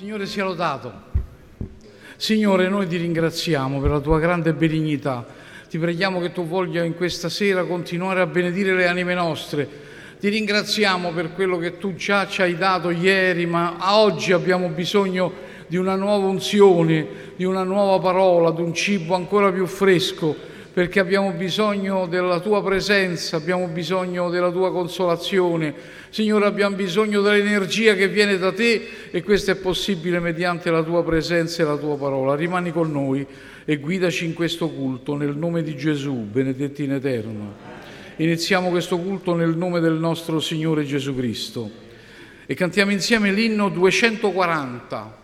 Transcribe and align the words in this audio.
Signore 0.00 0.24
sia 0.24 0.44
lodato. 0.44 0.90
Signore, 2.16 2.70
noi 2.70 2.86
ti 2.86 2.96
ringraziamo 2.96 3.80
per 3.80 3.90
la 3.90 4.00
tua 4.00 4.18
grande 4.18 4.54
benignità. 4.54 5.26
Ti 5.68 5.78
preghiamo 5.78 6.20
che 6.20 6.32
tu 6.32 6.46
voglia 6.46 6.82
in 6.84 6.94
questa 6.94 7.28
sera 7.28 7.64
continuare 7.64 8.22
a 8.22 8.26
benedire 8.26 8.72
le 8.72 8.88
anime 8.88 9.12
nostre. 9.12 9.68
Ti 10.18 10.26
ringraziamo 10.30 11.10
per 11.10 11.34
quello 11.34 11.58
che 11.58 11.76
tu 11.76 11.92
già 11.96 12.26
ci 12.26 12.40
hai 12.40 12.56
dato 12.56 12.88
ieri, 12.88 13.44
ma 13.44 13.76
oggi 13.94 14.32
abbiamo 14.32 14.70
bisogno 14.70 15.34
di 15.66 15.76
una 15.76 15.96
nuova 15.96 16.28
unzione, 16.28 17.06
di 17.36 17.44
una 17.44 17.62
nuova 17.62 17.98
parola, 17.98 18.52
di 18.52 18.62
un 18.62 18.72
cibo 18.72 19.14
ancora 19.14 19.52
più 19.52 19.66
fresco, 19.66 20.34
perché 20.72 21.00
abbiamo 21.00 21.32
bisogno 21.32 22.06
della 22.06 22.40
tua 22.40 22.62
presenza, 22.62 23.36
abbiamo 23.36 23.66
bisogno 23.66 24.30
della 24.30 24.50
tua 24.50 24.70
consolazione 24.70 25.98
Signore, 26.10 26.46
abbiamo 26.46 26.74
bisogno 26.74 27.20
dell'energia 27.20 27.94
che 27.94 28.08
viene 28.08 28.36
da 28.36 28.52
te 28.52 28.82
e 29.12 29.22
questo 29.22 29.52
è 29.52 29.54
possibile 29.54 30.18
mediante 30.18 30.68
la 30.68 30.82
tua 30.82 31.04
presenza 31.04 31.62
e 31.62 31.66
la 31.66 31.76
tua 31.76 31.96
parola. 31.96 32.34
Rimani 32.34 32.72
con 32.72 32.90
noi 32.90 33.24
e 33.64 33.76
guidaci 33.76 34.24
in 34.24 34.34
questo 34.34 34.70
culto 34.70 35.14
nel 35.14 35.36
nome 35.36 35.62
di 35.62 35.76
Gesù, 35.76 36.14
benedetti 36.14 36.82
in 36.82 36.94
eterno. 36.94 37.54
Iniziamo 38.16 38.70
questo 38.70 38.98
culto 38.98 39.36
nel 39.36 39.56
nome 39.56 39.78
del 39.78 39.92
nostro 39.92 40.40
Signore 40.40 40.84
Gesù 40.84 41.14
Cristo 41.14 41.70
e 42.44 42.54
cantiamo 42.54 42.90
insieme 42.90 43.30
l'inno 43.30 43.68
240. 43.68 45.18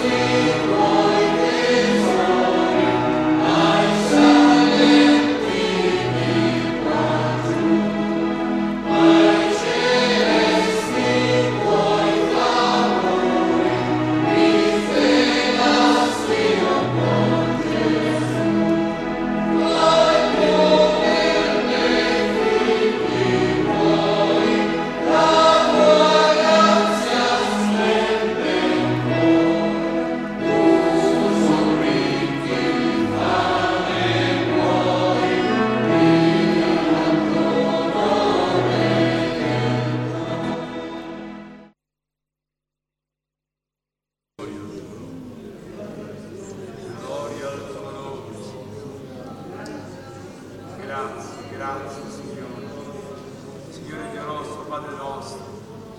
see. 0.00 0.47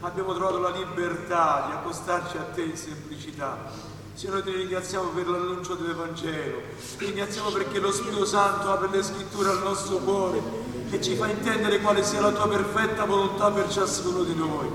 abbiamo 0.00 0.34
trovato 0.34 0.58
la 0.58 0.70
libertà 0.70 1.64
di 1.66 1.72
accostarci 1.72 2.36
a 2.36 2.46
te 2.54 2.62
in 2.62 2.76
semplicità. 2.76 3.92
Signore, 4.14 4.44
ti 4.44 4.52
ringraziamo 4.52 5.08
per 5.08 5.26
l'annuncio 5.28 5.74
dell'Evangelo, 5.74 6.60
ti 6.98 7.04
ringraziamo 7.06 7.50
perché 7.50 7.80
lo 7.80 7.90
Spirito 7.90 8.24
Santo 8.24 8.70
apre 8.70 8.88
le 8.90 9.02
scritture 9.02 9.50
al 9.50 9.62
nostro 9.62 9.96
cuore 9.96 10.40
e 10.90 11.00
ci 11.02 11.16
fa 11.16 11.26
intendere 11.26 11.80
quale 11.80 12.04
sia 12.04 12.20
la 12.20 12.30
tua 12.30 12.48
perfetta 12.48 13.04
volontà 13.04 13.50
per 13.50 13.68
ciascuno 13.68 14.22
di 14.22 14.36
noi. 14.36 14.68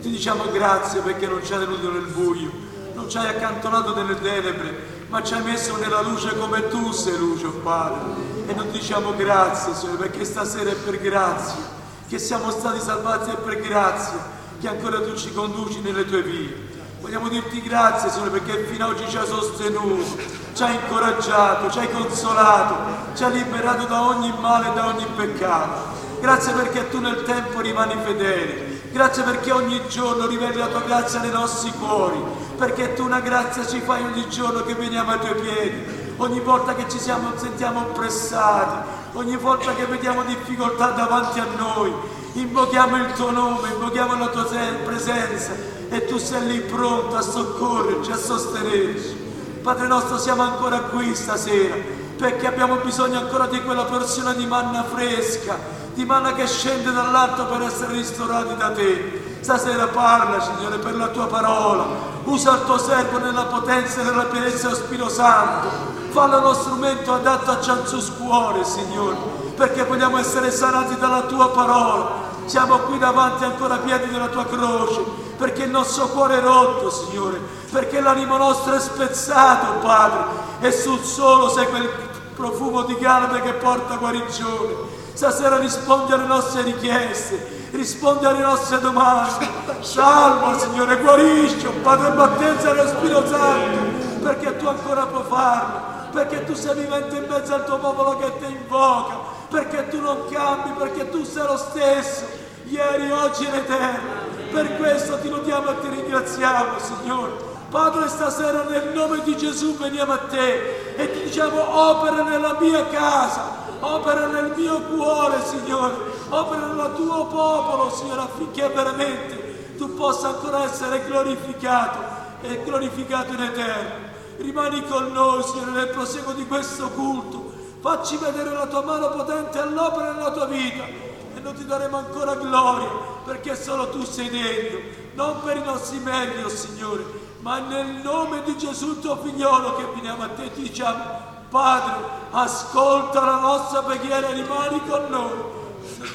Ti 0.00 0.08
diciamo 0.10 0.44
grazie 0.52 1.00
perché 1.00 1.26
non 1.26 1.44
ci 1.44 1.52
hai 1.52 1.60
tenuto 1.60 1.90
nel 1.90 2.06
buio, 2.06 2.50
non 2.94 3.10
ci 3.10 3.16
hai 3.16 3.26
accantonato 3.26 3.94
nelle 3.94 4.20
tenebre, 4.20 5.06
ma 5.08 5.22
ci 5.22 5.34
hai 5.34 5.42
messo 5.42 5.76
nella 5.76 6.00
luce 6.02 6.36
come 6.38 6.68
tu 6.68 6.92
sei 6.92 7.18
luce, 7.18 7.46
oh 7.46 7.52
Padre. 7.62 8.12
E 8.46 8.54
noi 8.54 8.70
diciamo 8.70 9.14
grazie, 9.16 9.74
Signore, 9.74 10.08
perché 10.08 10.24
stasera 10.24 10.70
è 10.70 10.74
per 10.74 11.00
grazia, 11.00 11.62
che 12.06 12.18
siamo 12.18 12.50
stati 12.50 12.78
salvati 12.78 13.30
è 13.30 13.36
per 13.36 13.60
grazia, 13.60 14.18
che 14.60 14.68
ancora 14.68 15.00
tu 15.00 15.16
ci 15.16 15.32
conduci 15.32 15.80
nelle 15.80 16.04
tue 16.06 16.22
vie. 16.22 16.72
Vogliamo 17.00 17.28
dirti 17.28 17.60
grazie, 17.60 18.08
Signore, 18.10 18.30
perché 18.30 18.64
fino 18.64 18.86
ad 18.86 18.92
oggi 18.92 19.08
ci 19.08 19.16
hai 19.18 19.26
sostenuto, 19.26 20.16
ci 20.54 20.62
hai 20.62 20.74
incoraggiato, 20.74 21.70
ci 21.70 21.78
hai 21.78 21.90
consolato, 21.90 22.76
ci 23.14 23.24
hai 23.24 23.32
liberato 23.32 23.84
da 23.84 24.02
ogni 24.08 24.32
male 24.40 24.70
e 24.70 24.72
da 24.72 24.86
ogni 24.86 25.04
peccato. 25.14 25.92
Grazie 26.20 26.54
perché 26.54 26.88
tu 26.88 27.00
nel 27.00 27.22
tempo 27.24 27.60
rimani 27.60 27.94
fedele. 28.02 28.80
Grazie 28.90 29.24
perché 29.24 29.52
ogni 29.52 29.82
giorno 29.88 30.26
riveli 30.26 30.56
la 30.56 30.68
tua 30.68 30.80
grazia 30.80 31.20
nei 31.20 31.30
nostri 31.30 31.70
cuori, 31.72 32.16
perché 32.56 32.94
tu 32.94 33.04
una 33.04 33.20
grazia 33.20 33.66
ci 33.66 33.80
fai 33.80 34.02
ogni 34.04 34.26
giorno 34.28 34.62
che 34.62 34.74
veniamo 34.74 35.10
ai 35.10 35.18
tuoi 35.18 35.34
piedi, 35.34 36.12
ogni 36.16 36.40
volta 36.40 36.74
che 36.74 36.88
ci 36.88 36.98
siamo, 36.98 37.32
sentiamo 37.36 37.80
oppressati, 37.80 38.88
ogni 39.14 39.36
volta 39.36 39.74
che 39.74 39.84
vediamo 39.86 40.22
difficoltà 40.22 40.90
davanti 40.90 41.40
a 41.40 41.46
noi, 41.58 41.92
invochiamo 42.34 42.96
il 42.96 43.12
tuo 43.14 43.30
nome, 43.30 43.70
invochiamo 43.70 44.16
la 44.16 44.28
tua 44.28 44.46
presenza 44.84 45.52
e 45.88 46.04
tu 46.04 46.18
sei 46.18 46.46
lì 46.46 46.60
pronto 46.60 47.16
a 47.16 47.20
soccorrerci, 47.20 48.12
a 48.12 48.16
sostenerci. 48.16 49.22
Padre 49.62 49.86
nostro, 49.86 50.18
siamo 50.18 50.42
ancora 50.42 50.78
qui 50.80 51.14
stasera 51.14 51.74
perché 52.16 52.46
abbiamo 52.46 52.76
bisogno 52.76 53.18
ancora 53.18 53.46
di 53.46 53.60
quella 53.62 53.84
porzione 53.84 54.36
di 54.36 54.46
manna 54.46 54.84
fresca 54.84 55.82
di 55.94 56.04
manna 56.04 56.32
che 56.34 56.46
scende 56.46 56.92
dall'alto 56.92 57.46
per 57.46 57.62
essere 57.62 57.92
ristorati 57.92 58.56
da 58.56 58.72
te. 58.72 59.38
Stasera 59.40 59.86
parla, 59.88 60.40
Signore, 60.40 60.78
per 60.78 60.96
la 60.96 61.08
tua 61.08 61.26
parola. 61.26 61.86
Usa 62.24 62.54
il 62.54 62.64
tuo 62.64 62.78
servo 62.78 63.18
nella 63.18 63.44
potenza 63.44 64.00
e 64.00 64.04
nella 64.04 64.24
pienezza 64.24 64.68
dello 64.68 64.74
Spirito 64.74 65.08
Santo. 65.08 65.68
Fallo 66.10 66.38
uno 66.38 66.52
strumento 66.52 67.12
adatto 67.12 67.50
a 67.50 67.60
ciascun 67.60 68.02
cuore, 68.18 68.64
Signore, 68.64 69.16
perché 69.56 69.84
vogliamo 69.84 70.18
essere 70.18 70.50
sanati 70.50 70.96
dalla 70.96 71.22
tua 71.22 71.50
parola. 71.50 72.32
Siamo 72.46 72.78
qui 72.80 72.98
davanti 72.98 73.44
ancora 73.44 73.76
piedi 73.76 74.10
della 74.10 74.28
tua 74.28 74.44
croce, 74.44 75.02
perché 75.36 75.64
il 75.64 75.70
nostro 75.70 76.08
cuore 76.08 76.38
è 76.38 76.40
rotto, 76.40 76.90
Signore, 76.90 77.40
perché 77.70 78.00
l'animo 78.00 78.36
nostro 78.36 78.74
è 78.74 78.80
spezzato, 78.80 79.78
Padre, 79.80 80.24
e 80.60 80.70
sul 80.70 81.02
solo 81.02 81.48
sei 81.48 81.68
quel 81.68 81.88
profumo 82.34 82.82
di 82.82 82.96
calme 82.98 83.40
che 83.40 83.54
porta 83.54 83.96
guarigione. 83.96 85.02
Stasera 85.14 85.58
rispondi 85.58 86.12
alle 86.12 86.26
nostre 86.26 86.62
richieste, 86.62 87.68
rispondi 87.70 88.26
alle 88.26 88.42
nostre 88.42 88.80
domande. 88.80 89.48
Salva, 89.80 90.58
Signore, 90.58 90.96
guarisci, 90.96 91.66
oh 91.66 91.72
Padre, 91.82 92.10
battezza 92.10 92.72
nello 92.72 92.88
Spirito 92.88 93.26
Santo, 93.26 94.22
perché 94.22 94.56
tu 94.56 94.66
ancora 94.66 95.06
puoi 95.06 95.22
farlo, 95.28 95.80
perché 96.12 96.44
tu 96.44 96.54
sei 96.54 96.74
vivente 96.74 97.16
in 97.16 97.26
mezzo 97.28 97.54
al 97.54 97.64
tuo 97.64 97.78
popolo 97.78 98.16
che 98.18 98.32
ti 98.38 98.52
invoca, 98.52 99.32
perché 99.54 99.88
tu 99.88 100.00
non 100.00 100.28
cambi, 100.28 100.70
perché 100.76 101.08
tu 101.10 101.22
sei 101.22 101.46
lo 101.46 101.56
stesso, 101.56 102.24
ieri, 102.64 103.08
oggi 103.12 103.44
in 103.44 103.54
eterno. 103.54 104.10
Per 104.50 104.76
questo 104.76 105.20
ti 105.20 105.28
lodiamo 105.28 105.70
e 105.70 105.80
ti 105.80 105.88
ringraziamo, 105.90 106.78
Signore. 106.80 107.52
Padre, 107.70 108.08
stasera 108.08 108.64
nel 108.64 108.90
nome 108.92 109.22
di 109.22 109.36
Gesù 109.36 109.76
veniamo 109.76 110.12
a 110.12 110.18
te 110.18 110.94
e 110.96 111.12
ti 111.12 111.22
diciamo 111.22 111.60
opera 111.90 112.24
nella 112.24 112.56
mia 112.58 112.84
casa, 112.88 113.42
opera 113.78 114.26
nel 114.26 114.54
mio 114.56 114.80
cuore, 114.80 115.36
Signore, 115.44 115.94
opera 116.30 116.66
nel 116.66 116.92
tuo 116.96 117.26
popolo, 117.26 117.90
Signore, 117.90 118.22
affinché 118.22 118.68
veramente 118.68 119.76
tu 119.76 119.94
possa 119.94 120.28
ancora 120.28 120.64
essere 120.64 121.04
glorificato 121.06 121.98
e 122.42 122.60
glorificato 122.64 123.32
in 123.32 123.42
eterno. 123.42 124.12
Rimani 124.38 124.84
con 124.88 125.12
noi, 125.12 125.44
Signore, 125.44 125.70
nel 125.70 125.88
proseguo 125.90 126.32
di 126.32 126.44
questo 126.44 126.88
culto. 126.88 127.43
Facci 127.84 128.16
vedere 128.16 128.48
la 128.48 128.66
tua 128.66 128.80
mano 128.80 129.10
potente 129.10 129.58
all'opera 129.58 130.12
nella 130.12 130.30
tua 130.30 130.46
vita 130.46 130.84
e 130.86 131.38
noi 131.38 131.52
ti 131.52 131.66
daremo 131.66 131.98
ancora 131.98 132.34
gloria 132.34 132.88
perché 133.26 133.54
solo 133.54 133.90
tu 133.90 134.02
sei 134.04 134.30
degno, 134.30 134.78
non 135.12 135.42
per 135.42 135.58
i 135.58 135.62
nostri 135.62 135.98
meriti, 135.98 136.42
oh 136.42 136.48
Signore, 136.48 137.04
ma 137.40 137.58
nel 137.58 138.00
nome 138.02 138.42
di 138.44 138.56
Gesù 138.56 139.00
tuo 139.00 139.18
figliolo 139.18 139.76
che 139.76 139.84
veniamo 139.96 140.22
a 140.22 140.28
te 140.28 140.50
ti 140.54 140.62
diciamo 140.62 141.02
Padre, 141.50 141.94
ascolta 142.30 143.20
la 143.20 143.40
nostra 143.40 143.82
preghiera 143.82 144.28
e 144.28 144.32
rimani 144.32 144.80
con 144.88 145.04
noi. 145.10 145.38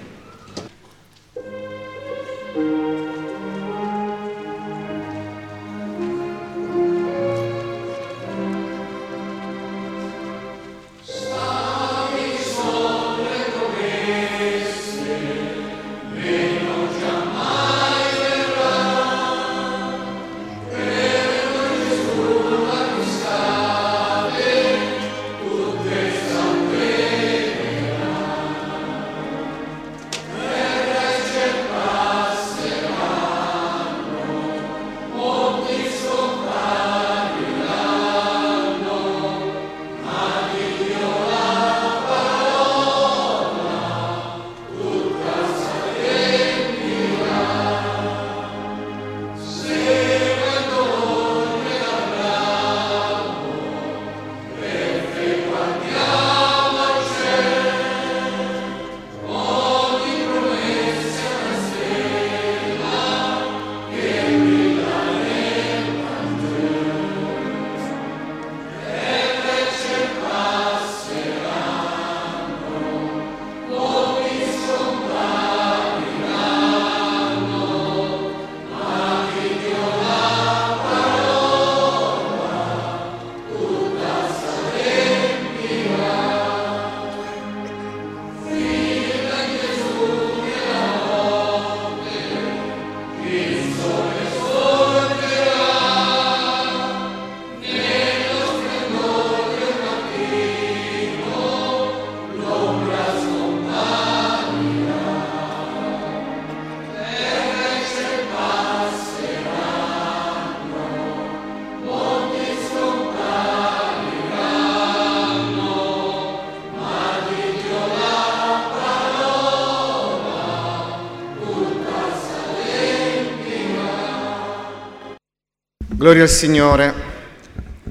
Gloria 126.07 126.23
al 126.23 126.29
Signore. 126.29 126.93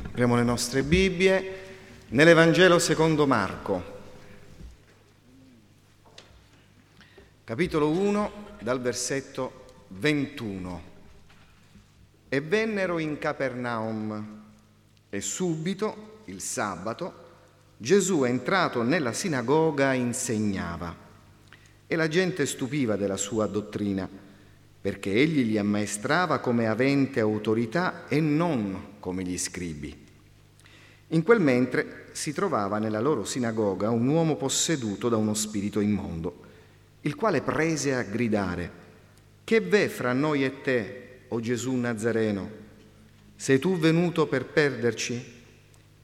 Apriamo 0.07 0.37
le 0.37 0.43
nostre 0.43 0.83
Bibbie 0.83 1.59
nell'Evangelo 2.09 2.79
secondo 2.79 3.27
Marco. 3.27 3.95
capitolo 7.45 7.91
1, 7.91 8.33
dal 8.61 8.81
versetto 8.81 9.65
21. 9.89 10.83
E 12.31 12.41
vennero 12.41 12.99
in 12.99 13.19
Capernaum 13.19 14.45
e 15.11 15.21
subito, 15.21 16.21
il 16.25 16.41
sabato, 16.41 17.25
Gesù 17.77 18.25
entrato 18.25 18.83
nella 18.83 19.13
sinagoga 19.13 19.93
insegnava 19.93 20.97
e 21.87 21.95
la 21.95 22.09
gente 22.09 22.47
stupiva 22.47 22.97
della 22.97 23.19
sua 23.19 23.47
dottrina, 23.47 24.09
perché 24.87 25.12
egli 25.12 25.43
li 25.45 25.59
ammaestrava 25.59 26.38
come 26.38 26.69
avente 26.69 27.19
autorità 27.19 28.07
e 28.07 28.21
non 28.21 28.90
come 29.00 29.25
gli 29.25 29.37
scribi. 29.37 29.93
In 31.09 31.25
quel 31.25 31.40
mentre 31.40 32.11
si 32.12 32.33
trovava 32.33 32.78
nella 32.78 33.00
loro 33.00 33.25
sinagoga 33.25 33.90
un 33.90 34.07
uomo 34.07 34.37
posseduto 34.37 35.09
da 35.09 35.16
uno 35.16 35.35
spirito 35.35 35.81
immondo, 35.81 36.40
il 37.00 37.16
quale 37.16 37.43
prese 37.43 37.97
a 37.97 38.02
gridare, 38.02 38.71
Che 39.43 39.61
v'è 39.61 39.88
fra 39.88 40.12
noi 40.12 40.45
e 40.45 40.61
te, 40.61 41.23
o 41.28 41.40
Gesù 41.40 41.75
Nazareno? 41.75 42.49
Sei 43.35 43.59
tu 43.59 43.78
venuto 43.78 44.28
per 44.28 44.45
perderci? 44.45 45.21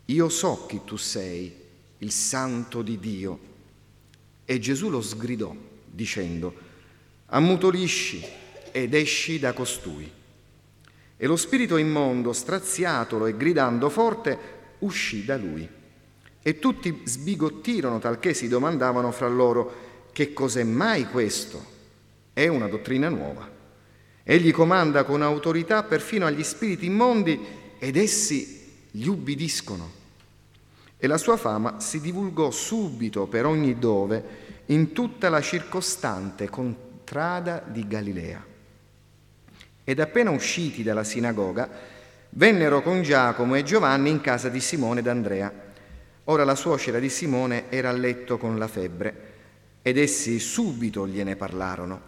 Io 0.07 0.29
so 0.29 0.67
chi 0.67 0.81
tu 0.85 0.97
sei, 0.97 1.55
il 1.99 2.11
santo 2.11 2.83
di 2.83 2.99
Dio. 2.99 3.39
E 4.45 4.59
Gesù 4.59 4.91
lo 4.91 5.01
sgridò, 5.01 5.55
dicendo, 5.89 6.53
Ammutolisci 7.27 8.41
ed 8.73 8.95
esci 8.95 9.39
da 9.39 9.53
costui. 9.53 10.11
E 11.17 11.27
lo 11.27 11.37
spirito 11.37 11.77
immondo, 11.77 12.33
straziatolo 12.33 13.27
e 13.27 13.37
gridando 13.37 13.89
forte, 13.89 14.39
uscì 14.81 15.25
da 15.25 15.37
lui. 15.37 15.69
E 16.43 16.59
tutti 16.59 17.03
sbigottirono 17.05 18.01
talché 18.01 18.35
si 18.35 18.49
domandavano 18.49 19.13
fra 19.13 19.29
loro 19.29 20.09
che 20.13 20.33
cos'è 20.33 20.65
mai 20.65 21.07
questo? 21.07 21.65
È 22.33 22.49
una 22.49 22.67
dottrina 22.67 23.09
nuova. 23.09 23.49
Egli 24.25 24.53
comanda 24.53 25.05
con 25.05 25.23
autorità 25.23 25.85
perfino 25.85 26.27
agli 26.27 26.43
spiriti 26.43 26.87
immondi 26.87 27.41
ed 27.79 27.97
essi 27.97 28.87
gli 28.91 29.07
ubbidiscono. 29.07 30.01
E 30.97 31.07
la 31.07 31.19
sua 31.19 31.37
fama 31.37 31.81
si 31.81 32.01
divulgò 32.01 32.51
subito 32.51 33.27
per 33.27 33.47
ogni 33.47 33.79
dove 33.79 34.25
in 34.67 34.93
tutta 34.93 35.29
la 35.29 35.41
circostante 35.41 36.49
contrada 36.49 37.65
di 37.67 37.87
Galilea. 37.87 38.52
Ed 39.85 40.01
appena 40.01 40.31
usciti 40.31 40.83
dalla 40.83 41.05
sinagoga, 41.05 41.69
Vennero 42.35 42.81
con 42.81 43.03
Giacomo 43.03 43.57
e 43.57 43.63
Giovanni 43.63 44.09
in 44.09 44.23
casa 44.23 44.49
di 44.49 44.59
Simone 44.59 45.03
d'Andrea. 45.03 45.53
Ora 46.25 46.45
la 46.45 46.55
suocera 46.55 46.99
di 46.99 47.11
Simone 47.11 47.65
era 47.69 47.91
a 47.91 47.93
letto 47.93 48.39
con 48.39 48.57
la 48.57 48.69
febbre 48.69 49.31
ed 49.83 49.99
essi 49.99 50.39
subito 50.39 51.07
gliene 51.07 51.37
parlarono. 51.37 52.01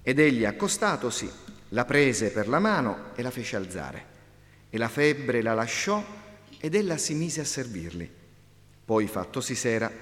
Ed 0.00 0.20
egli, 0.20 0.46
accostatosi, 0.46 1.30
la 1.70 1.84
prese 1.84 2.30
per 2.30 2.48
la 2.48 2.60
mano 2.60 3.10
e 3.14 3.20
la 3.20 3.30
fece 3.30 3.56
alzare. 3.56 4.06
E 4.70 4.78
la 4.78 4.88
febbre 4.88 5.42
la 5.42 5.52
lasciò 5.52 6.02
ed 6.58 6.74
ella 6.74 6.96
si 6.96 7.12
mise 7.12 7.42
a 7.42 7.44
servirli. 7.44 8.10
Poi, 8.86 9.06
fattosi 9.06 9.54
sera, 9.54 9.92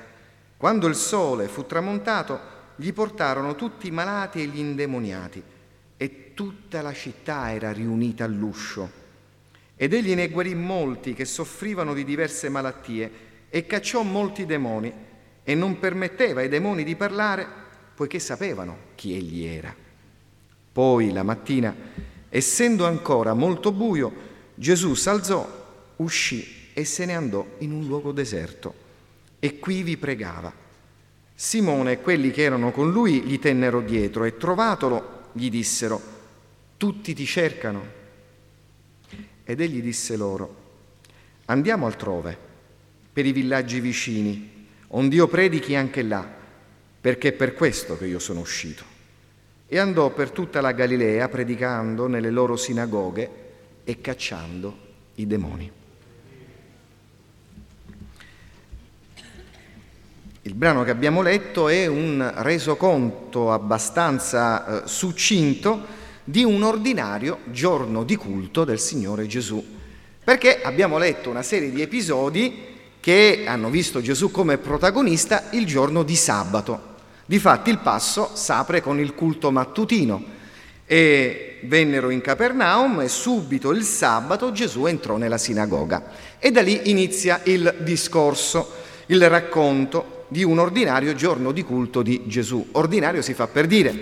quando 0.57 0.87
il 0.87 0.95
sole 0.95 1.49
fu 1.49 1.67
tramontato, 1.67 2.39
gli 2.77 2.93
portarono 2.93 3.57
tutti 3.57 3.89
i 3.89 3.91
malati 3.91 4.41
e 4.41 4.47
gli 4.47 4.61
indemoniati, 4.61 5.43
e 5.97 6.33
tutta 6.35 6.83
la 6.83 6.93
città 6.93 7.53
era 7.53 7.73
riunita 7.73 8.25
all'uscio 8.25 9.05
ed 9.77 9.93
egli 9.93 10.15
ne 10.15 10.29
guarì 10.29 10.55
molti 10.55 11.13
che 11.13 11.27
soffrivano 11.27 11.93
di 11.93 12.03
diverse 12.03 12.49
malattie 12.49 13.11
e 13.51 13.67
cacciò 13.67 14.03
molti 14.03 14.47
demoni 14.47 14.93
e 15.45 15.55
non 15.55 15.79
permetteva 15.79 16.41
ai 16.41 16.49
demoni 16.49 16.83
di 16.83 16.97
parlare 16.97 17.47
poiché 17.95 18.19
sapevano 18.19 18.79
chi 18.95 19.15
egli 19.15 19.45
era. 19.45 19.75
Poi 20.73 21.13
la 21.13 21.23
mattina, 21.23 21.75
essendo 22.29 22.87
ancora 22.87 23.35
molto 23.35 23.71
buio, 23.71 24.13
Gesù 24.55 24.95
s'alzò, 24.95 25.95
uscì 25.97 26.71
e 26.73 26.85
se 26.85 27.05
ne 27.05 27.15
andò 27.15 27.47
in 27.59 27.73
un 27.73 27.87
luogo 27.87 28.13
deserto 28.13 28.75
e 29.39 29.59
qui 29.59 29.83
vi 29.83 29.99
pregava. 29.99 30.53
Simone 31.35 31.93
e 31.93 32.01
quelli 32.01 32.31
che 32.31 32.43
erano 32.43 32.73
con 32.73 32.91
lui 32.91 33.21
gli 33.21 33.39
tennero 33.39 33.83
dietro 33.83 34.25
e 34.25 34.39
trovatolo 34.39 35.16
gli 35.37 35.51
dissero, 35.51 36.01
tutti 36.77 37.15
ti 37.15 37.27
cercano. 37.27 37.95
Ed 39.45 39.61
egli 39.61 39.83
disse 39.83 40.17
loro, 40.17 40.65
andiamo 41.45 41.87
altrove, 41.87 42.37
per 43.13 43.27
i 43.27 43.33
villaggi 43.33 43.81
vicini, 43.81 44.67
onde 44.89 45.15
io 45.15 45.29
predichi 45.29 45.75
anche 45.75 46.03
là, 46.03 46.27
perché 47.01 47.29
è 47.29 47.33
per 47.33 47.55
questo 47.55 47.97
che 47.97 48.07
io 48.07 48.19
sono 48.19 48.41
uscito. 48.41 48.85
E 49.69 49.79
andò 49.79 50.11
per 50.13 50.31
tutta 50.31 50.61
la 50.61 50.73
Galilea 50.73 51.29
predicando 51.29 52.07
nelle 52.07 52.31
loro 52.31 52.57
sinagoghe 52.57 53.31
e 53.85 54.01
cacciando 54.01 54.79
i 55.17 55.27
demoni. 55.27 55.76
Il 60.47 60.55
brano 60.55 60.85
che 60.85 60.93
abbiamo 60.93 61.23
letto 61.23 61.69
è 61.69 61.87
un 61.87 62.33
resoconto 62.37 63.51
abbastanza 63.51 64.85
eh, 64.85 64.87
succinto 64.87 65.85
di 66.23 66.45
un 66.45 66.63
ordinario 66.63 67.39
giorno 67.47 68.05
di 68.05 68.15
culto 68.15 68.63
del 68.63 68.79
Signore 68.79 69.27
Gesù. 69.27 69.61
Perché 70.23 70.63
abbiamo 70.63 70.99
letto 70.99 71.31
una 71.31 71.43
serie 71.43 71.73
di 71.73 71.83
episodi 71.83 72.63
che 73.01 73.43
hanno 73.45 73.71
visto 73.71 74.01
Gesù 74.01 74.31
come 74.31 74.59
protagonista 74.59 75.49
il 75.51 75.67
giorno 75.67 76.05
di 76.05 76.15
sabato. 76.15 76.95
Difatti 77.27 77.71
il 77.71 77.79
passo 77.79 78.31
s'apre 78.35 78.81
con 78.81 79.01
il 79.01 79.15
culto 79.15 79.51
mattutino 79.51 80.23
e 80.87 81.59
vennero 81.65 82.09
in 82.11 82.21
Capernaum 82.21 83.01
e 83.01 83.09
subito 83.09 83.73
il 83.73 83.83
sabato 83.83 84.53
Gesù 84.53 84.87
entrò 84.87 85.17
nella 85.17 85.39
sinagoga 85.39 86.05
e 86.39 86.53
da 86.53 86.63
lì 86.63 86.89
inizia 86.89 87.41
il 87.43 87.79
discorso, 87.81 88.71
il 89.07 89.29
racconto 89.29 90.15
di 90.29 90.43
un 90.43 90.59
ordinario 90.59 91.15
giorno 91.15 91.53
di 91.53 91.63
culto 91.63 92.03
di 92.03 92.23
Gesù. 92.27 92.69
Ordinario 92.73 93.23
si 93.23 93.35
fa 93.35 93.47
per 93.47 93.67
dire, 93.67 93.95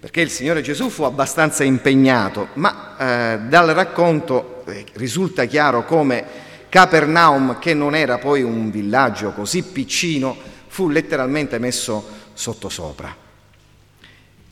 perché 0.00 0.20
il 0.20 0.30
Signore 0.30 0.62
Gesù 0.62 0.88
fu 0.88 1.02
abbastanza 1.02 1.64
impegnato, 1.64 2.48
ma 2.54 2.96
eh, 2.98 3.38
dal 3.48 3.68
racconto 3.68 4.64
eh, 4.66 4.86
risulta 4.94 5.44
chiaro 5.44 5.84
come 5.84 6.24
Capernaum, 6.68 7.58
che 7.58 7.74
non 7.74 7.94
era 7.94 8.18
poi 8.18 8.42
un 8.42 8.70
villaggio 8.70 9.32
così 9.32 9.62
piccino, 9.62 10.36
fu 10.68 10.88
letteralmente 10.88 11.58
messo 11.58 12.04
sottosopra. 12.32 13.28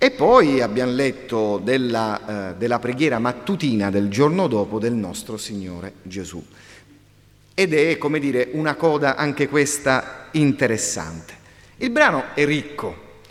E 0.00 0.11
poi 0.12 0.61
abbiamo 0.61 0.93
letto 0.93 1.59
della, 1.59 2.50
eh, 2.50 2.55
della 2.57 2.79
preghiera 2.79 3.19
mattutina 3.19 3.91
del 3.91 4.09
giorno 4.09 4.47
dopo 4.47 4.79
del 4.79 4.93
nostro 4.93 5.37
Signore 5.37 5.95
Gesù. 6.03 6.45
Ed 7.59 7.75
è, 7.75 7.99
come 7.99 8.21
dire, 8.21 8.50
una 8.53 8.77
coda 8.77 9.17
anche 9.17 9.49
questa 9.49 10.29
interessante. 10.31 11.35
Il 11.79 11.91
brano 11.91 12.27
è 12.35 12.45
ricco, 12.45 13.23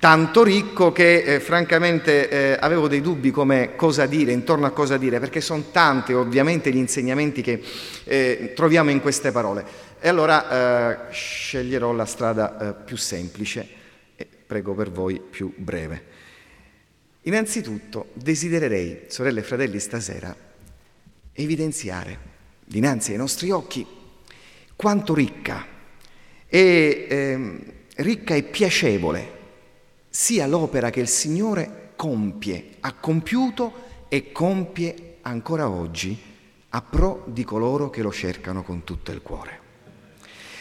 tanto 0.00 0.42
ricco 0.42 0.90
che 0.90 1.18
eh, 1.18 1.38
francamente 1.38 2.28
eh, 2.28 2.56
avevo 2.58 2.88
dei 2.88 3.00
dubbi 3.00 3.30
come 3.30 3.76
cosa 3.76 4.06
dire, 4.06 4.32
intorno 4.32 4.66
a 4.66 4.70
cosa 4.70 4.96
dire, 4.96 5.20
perché 5.20 5.40
sono 5.40 5.66
tanti 5.70 6.12
ovviamente 6.14 6.72
gli 6.72 6.78
insegnamenti 6.78 7.42
che 7.42 7.62
eh, 8.02 8.52
troviamo 8.56 8.90
in 8.90 9.00
queste 9.00 9.30
parole. 9.30 9.64
E 10.00 10.08
allora 10.08 11.06
eh, 11.08 11.12
sceglierò 11.12 11.92
la 11.92 12.06
strada 12.06 12.58
eh, 12.58 12.82
più 12.84 12.96
semplice 12.96 13.68
e 14.16 14.26
prego 14.44 14.74
per 14.74 14.90
voi 14.90 15.20
più 15.20 15.52
breve. 15.54 16.02
Innanzitutto 17.22 18.08
desidererei, 18.14 19.02
sorelle 19.06 19.38
e 19.38 19.44
fratelli, 19.44 19.78
stasera 19.78 20.34
evidenziare 21.32 22.34
dinanzi 22.66 23.12
ai 23.12 23.16
nostri 23.16 23.50
occhi 23.50 23.86
quanto 24.74 25.14
ricca 25.14 25.64
e 26.48 27.06
ehm, 27.08 27.72
ricca 27.96 28.34
e 28.34 28.42
piacevole 28.42 29.34
sia 30.10 30.46
l'opera 30.46 30.90
che 30.90 31.00
il 31.00 31.08
Signore 31.08 31.92
compie, 31.96 32.76
ha 32.80 32.92
compiuto 32.92 33.84
e 34.08 34.32
compie 34.32 35.16
ancora 35.22 35.68
oggi 35.68 36.18
a 36.70 36.82
pro 36.82 37.24
di 37.26 37.44
coloro 37.44 37.88
che 37.88 38.02
lo 38.02 38.12
cercano 38.12 38.62
con 38.62 38.84
tutto 38.84 39.12
il 39.12 39.22
cuore. 39.22 39.60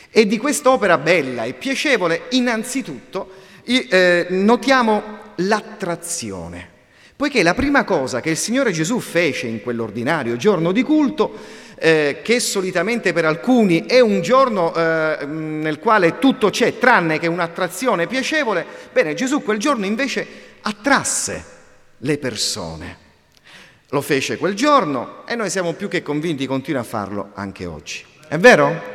E 0.10 0.26
di 0.28 0.38
quest'opera 0.38 0.98
bella 0.98 1.44
e 1.44 1.54
piacevole, 1.54 2.28
innanzitutto, 2.32 3.30
eh, 3.64 4.28
notiamo 4.30 5.04
l'attrazione, 5.36 6.70
poiché 7.16 7.44
la 7.44 7.54
prima 7.54 7.84
cosa 7.84 8.22
che 8.22 8.30
il 8.30 8.38
Signore 8.38 8.72
Gesù 8.72 9.00
fece 9.00 9.48
in 9.48 9.62
quell'ordinario 9.62 10.38
giorno 10.38 10.72
di 10.72 10.84
culto 10.84 11.34
eh, 11.78 12.22
che 12.24 12.40
solitamente 12.40 13.14
per 13.14 13.26
alcuni 13.26 13.86
è 13.86 14.00
un 14.00 14.22
giorno 14.22 14.74
eh, 14.74 15.26
nel 15.26 15.80
quale 15.80 16.20
tutto 16.20 16.50
c'è 16.50 16.78
tranne 16.78 17.20
che 17.20 17.28
un'attrazione 17.28 18.08
piacevole, 18.08 18.66
bene, 18.92 19.14
Gesù 19.14 19.44
quel 19.44 19.60
giorno 19.60 19.86
invece 19.86 20.26
attrasse 20.62 21.44
le 21.98 22.18
persone. 22.18 23.04
Lo 23.90 24.02
fece 24.02 24.38
quel 24.38 24.56
giorno 24.56 25.26
e 25.28 25.36
noi 25.36 25.50
siamo 25.50 25.74
più 25.74 25.88
che 25.88 26.02
convinti 26.02 26.48
continua 26.48 26.82
a 26.82 26.86
farlo 26.86 27.32
anche 27.34 27.66
oggi. 27.66 28.04
È 28.28 28.38
vero? 28.38 28.94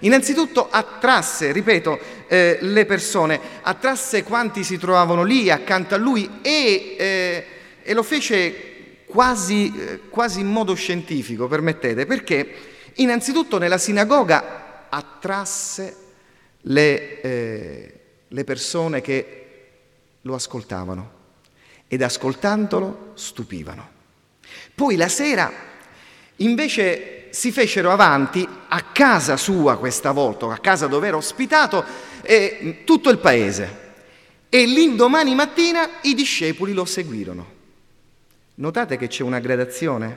Innanzitutto 0.00 0.68
attrasse, 0.70 1.50
ripeto, 1.50 1.98
eh, 2.28 2.58
le 2.60 2.86
persone, 2.86 3.40
attrasse 3.62 4.22
quanti 4.22 4.62
si 4.62 4.78
trovavano 4.78 5.24
lì 5.24 5.50
accanto 5.50 5.94
a 5.94 5.98
lui 5.98 6.38
e, 6.40 6.94
eh, 6.96 7.46
e 7.82 7.94
lo 7.94 8.04
fece 8.04 8.77
quasi, 9.08 9.74
eh, 9.76 10.00
quasi, 10.08 10.40
in 10.40 10.48
modo 10.48 10.74
scientifico, 10.74 11.48
permettete, 11.48 12.06
perché 12.06 12.54
innanzitutto 12.94 13.58
nella 13.58 13.78
sinagoga 13.78 14.86
attrasse 14.88 15.96
le, 16.62 17.20
eh, 17.20 18.00
le 18.28 18.44
persone 18.44 19.00
che 19.00 19.46
lo 20.22 20.34
ascoltavano 20.34 21.16
ed 21.88 22.02
ascoltandolo 22.02 23.12
stupivano. 23.14 23.96
Poi 24.74 24.96
la 24.96 25.08
sera 25.08 25.50
invece 26.36 27.28
si 27.30 27.50
fecero 27.50 27.90
avanti 27.90 28.46
a 28.68 28.82
casa 28.92 29.36
sua 29.36 29.78
questa 29.78 30.12
volta, 30.12 30.46
a 30.46 30.58
casa 30.58 30.86
dove 30.86 31.08
era 31.08 31.16
ospitato, 31.16 31.84
eh, 32.22 32.82
tutto 32.84 33.10
il 33.10 33.18
paese. 33.18 33.86
E 34.48 34.64
l'indomani 34.64 35.34
mattina 35.34 35.88
i 36.02 36.14
discepoli 36.14 36.72
lo 36.72 36.84
seguirono. 36.84 37.56
Notate 38.58 38.96
che 38.96 39.06
c'è 39.06 39.22
una 39.22 39.38
gradazione. 39.38 40.16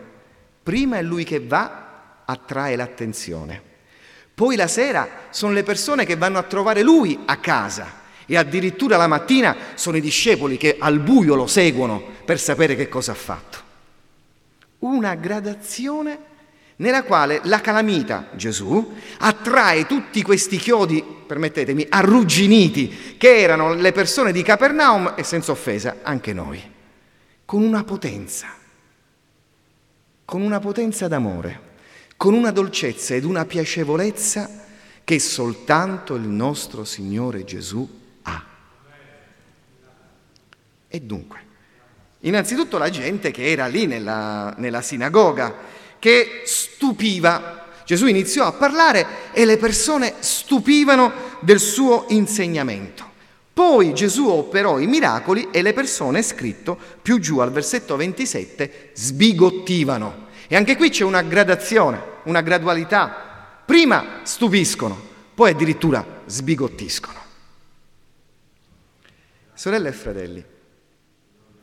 Prima 0.64 0.98
è 0.98 1.04
lui 1.04 1.24
che 1.24 1.40
va, 1.40 2.24
attrae 2.26 2.76
l'attenzione. 2.76 3.62
Poi 4.34 4.56
la 4.56 4.68
sera 4.68 5.08
sono 5.30 5.54
le 5.54 5.62
persone 5.62 6.06
che 6.06 6.16
vanno 6.16 6.40
a 6.40 6.44
trovare 6.44 6.82
lui 6.82 7.20
a 7.26 7.38
casa 7.38 8.00
e 8.26 8.38
addirittura 8.38 8.98
la 8.98 9.06
mattina 9.06 9.56
sono 9.76 9.98
i 9.98 10.02
discepoli 10.02 10.58
che 10.58 10.78
al 10.80 11.00
buio 11.00 11.36
lo 11.36 11.46
seguono 11.46 12.02
per 12.26 12.40
sapere 12.40 12.76
che 12.76 12.90
cosa 12.90 13.12
ha 13.12 13.16
fatto. 13.16 13.60
Una 14.80 15.14
gradazione 15.14 16.30
nella 16.78 17.04
quale 17.04 17.42
la 17.44 17.62
calamita, 17.62 18.30
Gesù, 18.34 18.96
attrae 19.20 19.86
tutti 19.86 20.24
questi 20.24 20.58
chiodi, 20.58 21.06
permettetemi, 21.28 21.86
arrugginiti, 21.88 23.16
che 23.20 23.38
erano 23.38 23.76
le 23.76 23.92
persone 23.92 24.32
di 24.32 24.42
Capernaum 24.42 25.14
e 25.16 25.24
senza 25.24 25.52
offesa 25.52 25.98
anche 26.02 26.34
noi, 26.34 26.60
con 27.52 27.64
una 27.64 27.84
potenza, 27.84 28.48
con 30.24 30.42
una 30.42 30.62
potenza 30.62 31.10
d'amore, 31.10 31.60
con 32.16 32.34
una 32.34 32.50
dolcezza 32.50 33.14
ed 33.14 33.26
una 33.26 33.44
piacevolezza 33.44 34.50
che 35.04 35.20
soltanto 35.20 36.16
il 36.16 36.22
nostro 36.22 36.86
Signore 36.86 37.44
Gesù 37.44 37.86
e 40.88 41.00
dunque, 41.02 41.40
innanzitutto 42.20 42.78
la 42.78 42.90
gente 42.90 43.32
che 43.32 43.52
era 43.52 43.68
lì 43.68 43.86
nella, 43.86 44.56
nella 44.58 44.82
sinagoga, 44.82 45.54
che 46.00 46.44
stupiva. 46.46 47.68
Gesù 47.84 48.06
iniziò 48.06 48.46
a 48.46 48.54
parlare 48.54 49.34
e 49.34 49.44
le 49.44 49.58
persone 49.58 50.14
stupivano 50.20 51.12
del 51.42 51.60
suo 51.60 52.06
insegnamento. 52.12 53.11
Poi 53.54 53.94
Gesù 53.94 54.28
operò 54.28 54.80
i 54.80 54.88
miracoli 54.88 55.50
e 55.52 55.62
le 55.62 55.74
persone, 55.74 56.22
scritto 56.22 56.78
più 57.02 57.20
giù 57.20 57.40
al 57.40 57.52
versetto 57.52 57.96
27, 57.96 58.92
sbigottivano. 58.94 60.28
E 60.48 60.56
anche 60.56 60.76
qui 60.78 60.90
c'è 60.90 61.04
una 61.04 61.22
gradazione, 61.22 62.02
una 62.24 62.42
gradualità. 62.42 63.64
Prima 63.66 64.22
stupiscono, 64.24 65.00
poi 65.34 65.52
addirittura 65.52 66.06
sbigottiscono. 66.26 67.20
Sorelle 69.54 69.90
e 69.90 69.94
fratelli, 69.94 70.44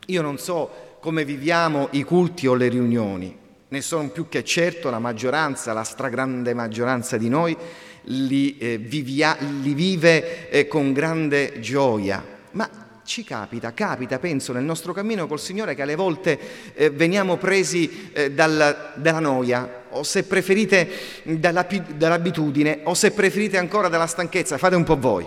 io 0.05 0.21
non 0.21 0.37
so 0.37 0.97
come 1.01 1.25
viviamo 1.25 1.89
i 1.91 2.03
culti 2.03 2.47
o 2.47 2.53
le 2.53 2.67
riunioni, 2.69 3.37
ne 3.67 3.81
sono 3.81 4.09
più 4.09 4.27
che 4.27 4.43
certo 4.43 4.89
la 4.89 4.99
maggioranza, 4.99 5.73
la 5.73 5.83
stragrande 5.83 6.53
maggioranza 6.53 7.17
di 7.17 7.29
noi 7.29 7.55
li, 8.03 8.57
eh, 8.57 8.77
vivia, 8.77 9.37
li 9.61 9.73
vive 9.73 10.49
eh, 10.49 10.67
con 10.67 10.93
grande 10.93 11.59
gioia, 11.59 12.23
ma 12.51 12.87
ci 13.09 13.23
capita, 13.23 13.73
capita, 13.73 14.19
penso, 14.19 14.53
nel 14.53 14.63
nostro 14.63 14.93
cammino 14.93 15.25
col 15.25 15.39
Signore 15.39 15.73
che 15.73 15.81
alle 15.81 15.95
volte 15.95 16.73
eh, 16.75 16.91
veniamo 16.91 17.37
presi 17.37 18.11
eh, 18.13 18.31
dal, 18.31 18.93
dalla 18.95 19.19
noia, 19.19 19.85
o 19.89 20.03
se 20.03 20.23
preferite 20.23 20.87
dall'abitudine, 21.23 22.81
o 22.83 22.93
se 22.93 23.11
preferite 23.11 23.57
ancora 23.57 23.87
dalla 23.87 24.05
stanchezza, 24.05 24.59
fate 24.59 24.75
un 24.75 24.83
po' 24.83 24.99
voi. 24.99 25.25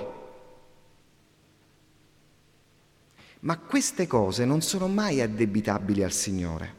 Ma 3.41 3.59
queste 3.59 4.07
cose 4.07 4.45
non 4.45 4.61
sono 4.61 4.87
mai 4.87 5.21
addebitabili 5.21 6.05
al 6.05 6.13
Signore, 6.13 6.75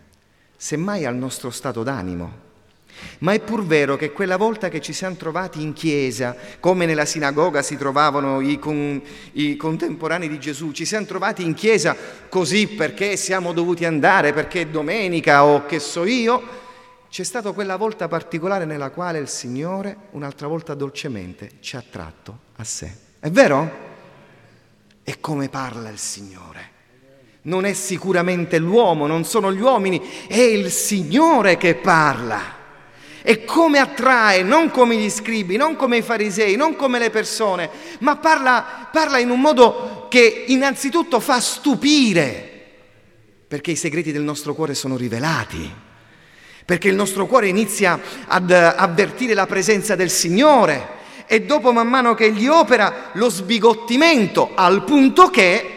semmai 0.56 1.04
al 1.04 1.16
nostro 1.16 1.50
stato 1.50 1.84
d'animo. 1.84 2.43
Ma 3.20 3.34
è 3.34 3.40
pur 3.40 3.66
vero 3.66 3.96
che 3.96 4.12
quella 4.12 4.38
volta 4.38 4.70
che 4.70 4.82
ci 4.82 4.94
siamo 4.94 5.16
trovati 5.16 5.62
in 5.62 5.74
chiesa, 5.74 6.36
come 6.60 6.86
nella 6.86 7.06
sinagoga 7.06 7.62
si 7.62 7.78
trovavano 7.78 8.42
i, 8.42 8.60
con, 8.60 9.02
i, 9.34 9.56
contemporanei 9.56 10.28
di 10.28 10.40
Gesù, 10.40 10.72
ci 10.72 10.86
siamo 10.86 11.06
trovati 11.06 11.44
in 11.44 11.54
chiesa 11.54 11.96
così 12.30 12.68
perché 12.68 13.16
siamo 13.16 13.54
dovuti 13.54 13.86
andare, 13.86 14.34
perché 14.34 14.62
è 14.62 14.68
domenica 14.68 15.46
o 15.46 15.66
che 15.66 15.80
so 15.80 16.06
io, 16.06 16.62
c'è 17.10 17.24
stata 17.24 17.52
quella 17.52 17.76
volta 17.76 18.08
particolare 18.08 18.66
nella 18.66 18.90
quale 18.90 19.20
il 19.20 19.28
Signore, 19.28 19.96
un'altra 20.12 20.48
volta 20.48 20.74
dolcemente, 20.74 21.52
ci 21.60 21.76
ha 21.76 21.84
tratto 21.88 22.40
a 22.56 22.64
sé. 22.64 22.92
È 23.20 23.30
vero? 23.30 23.72
E 25.04 25.20
come 25.20 25.48
parla 25.48 25.90
il 25.90 26.00
Signore. 26.00 26.72
Non 27.44 27.66
è 27.66 27.74
sicuramente 27.74 28.58
l'uomo, 28.58 29.06
non 29.06 29.26
sono 29.26 29.54
gli 29.54 29.62
uomini, 29.62 30.02
è 30.28 30.40
il 30.40 30.72
Signore 30.72 31.58
che 31.58 31.76
parla. 31.76 32.62
E 33.26 33.46
come 33.46 33.80
attrae, 33.80 34.44
non 34.44 34.70
come 34.70 34.98
gli 34.98 35.10
scribi, 35.10 35.56
non 35.56 35.78
come 35.78 35.98
i 35.98 36.02
farisei, 36.02 36.58
non 36.58 36.76
come 36.76 37.00
le 37.00 37.10
persone, 37.10 37.70
ma 38.00 38.18
parla, 38.18 38.90
parla 38.92 39.18
in 39.18 39.30
un 39.30 39.40
modo 39.40 40.08
che 40.10 40.44
innanzitutto 40.48 41.22
fa 41.22 41.40
stupire, 41.40 42.52
perché 43.48 43.72
i 43.72 43.78
segreti 43.78 44.12
del 44.12 44.24
nostro 44.24 44.54
cuore 44.54 44.76
sono 44.76 44.98
rivelati, 44.98 45.74
perché 46.66 46.90
il 46.90 46.96
nostro 46.96 47.26
cuore 47.26 47.48
inizia 47.48 47.98
ad 48.28 48.52
avvertire 48.52 49.34
la 49.34 49.46
presenza 49.46 49.96
del 49.96 50.10
Signore 50.10 51.02
e 51.26 51.44
dopo 51.44 51.72
man 51.72 51.88
mano 51.88 52.16
che 52.16 52.32
gli 52.34 52.48
opera 52.48 53.12
lo 53.14 53.30
sbigottimento 53.30 54.52
al 54.54 54.84
punto 54.84 55.30
che, 55.30 55.70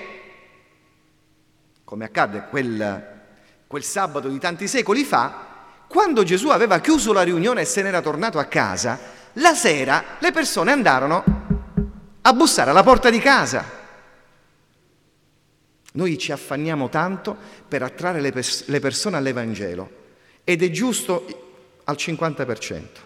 come 1.85 2.05
accadde 2.05 2.47
quel, 2.51 3.23
quel 3.69 3.85
sabato 3.85 4.29
di 4.29 4.39
tanti 4.41 4.67
secoli 4.67 5.05
fa, 5.05 5.56
quando 5.89 6.23
Gesù 6.23 6.49
aveva 6.49 6.81
chiuso 6.81 7.13
la 7.13 7.23
riunione 7.23 7.63
e 7.63 7.65
se 7.65 7.83
n'era 7.83 8.01
tornato 8.01 8.39
a 8.39 8.45
casa, 8.45 8.99
la 9.35 9.55
sera 9.55 10.17
le 10.19 10.33
persone 10.33 10.73
andarono 10.73 11.25
a 12.23 12.33
bussare 12.33 12.71
alla 12.71 12.83
porta 12.83 13.11
di 13.11 13.19
casa. 13.19 13.65
Noi 15.93 16.19
ci 16.19 16.33
affanniamo 16.33 16.89
tanto 16.89 17.37
per 17.67 17.83
attrarre 17.83 18.21
le, 18.21 18.33
pers- 18.33 18.67
le 18.67 18.81
persone 18.81 19.17
all'Evangelo 19.17 20.05
ed 20.45 20.63
è 20.63 20.71
giusto 20.71 21.81
al 21.85 21.97
50% 21.99 23.05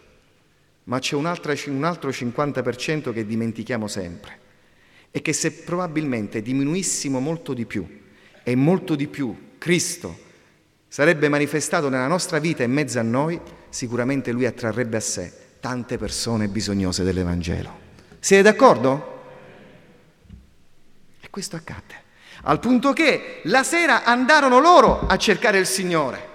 ma 0.91 0.99
c'è 0.99 1.15
un 1.15 1.27
altro, 1.27 1.55
un 1.67 1.85
altro 1.85 2.11
50% 2.11 3.13
che 3.13 3.25
dimentichiamo 3.25 3.87
sempre 3.87 4.39
e 5.13 5.23
che 5.23 5.33
se 5.33 5.53
probabilmente 5.53 6.43
diminuissimo 6.43 7.21
molto 7.21 7.53
di 7.53 7.65
più 7.65 7.87
e 8.43 8.55
molto 8.57 8.97
di 8.97 9.07
più 9.07 9.53
Cristo 9.59 10.29
sarebbe 10.91 11.29
manifestato 11.29 11.89
nella 11.89 12.09
nostra 12.09 12.41
vita 12.41 12.65
in 12.65 12.73
mezzo 12.73 12.99
a 12.99 13.03
noi, 13.03 13.41
sicuramente 13.69 14.33
Lui 14.33 14.45
attrarrebbe 14.45 14.97
a 14.97 15.01
sé 15.01 15.33
tante 15.61 15.97
persone 15.99 16.49
bisognose 16.49 17.05
dell'Evangelo. 17.05 17.79
Siete 18.19 18.43
d'accordo? 18.43 19.23
E 21.21 21.31
questo 21.31 21.55
accadde. 21.55 21.95
Al 22.43 22.59
punto 22.59 22.93
che 22.93 23.41
la 23.45 23.63
sera 23.63 24.03
andarono 24.03 24.59
loro 24.59 25.07
a 25.07 25.17
cercare 25.17 25.59
il 25.59 25.67
Signore. 25.67 26.29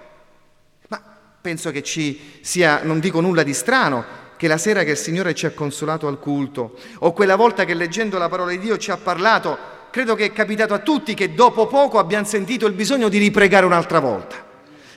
Ma 0.88 1.02
penso 1.42 1.72
che 1.72 1.84
ci 1.84 2.40
sia, 2.42 2.82
non 2.82 3.02
dico 3.02 3.20
nulla 3.20 3.44
di 3.44 3.54
strano, 3.54 4.06
che 4.38 4.48
la 4.48 4.58
sera 4.58 4.84
che 4.84 4.92
il 4.92 4.98
Signore 4.98 5.36
ci 5.36 5.46
ha 5.48 5.52
consolato 5.52 6.08
al 6.08 6.20
culto, 6.20 6.78
o 7.00 7.12
quella 7.12 7.36
volta 7.36 7.66
che 7.66 7.74
leggendo 7.74 8.18
la 8.18 8.30
parola 8.30 8.52
di 8.52 8.60
Dio 8.60 8.78
ci 8.78 8.92
ha 8.92 8.98
parlato, 8.98 9.75
credo 9.96 10.14
che 10.14 10.26
è 10.26 10.34
capitato 10.34 10.74
a 10.74 10.80
tutti 10.80 11.14
che 11.14 11.34
dopo 11.34 11.68
poco 11.68 12.00
abbiamo 12.00 12.26
sentito 12.26 12.68
il 12.68 12.74
bisogno 12.74 13.08
di 13.08 13.18
ripregare 13.18 13.66
un'altra 13.66 14.00
volta. 14.00 14.36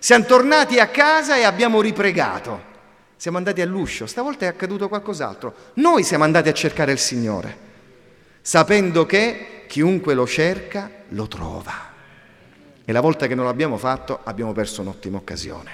Siamo 0.00 0.24
tornati 0.24 0.80
a 0.80 0.88
casa 0.88 1.36
e 1.36 1.44
abbiamo 1.44 1.80
ripregato. 1.80 2.60
Siamo 3.14 3.36
andati 3.36 3.60
all'uscio, 3.60 4.08
stavolta 4.08 4.46
è 4.46 4.48
accaduto 4.48 4.88
qualcos'altro. 4.88 5.54
Noi 5.74 6.02
siamo 6.02 6.24
andati 6.24 6.48
a 6.48 6.52
cercare 6.52 6.90
il 6.90 6.98
Signore, 6.98 7.56
sapendo 8.40 9.06
che 9.06 9.66
chiunque 9.68 10.14
lo 10.14 10.26
cerca 10.26 10.90
lo 11.10 11.28
trova. 11.28 11.92
E 12.84 12.90
la 12.90 13.00
volta 13.00 13.28
che 13.28 13.36
non 13.36 13.44
l'abbiamo 13.44 13.76
fatto 13.76 14.18
abbiamo 14.24 14.50
perso 14.50 14.80
un'ottima 14.80 15.18
occasione. 15.18 15.70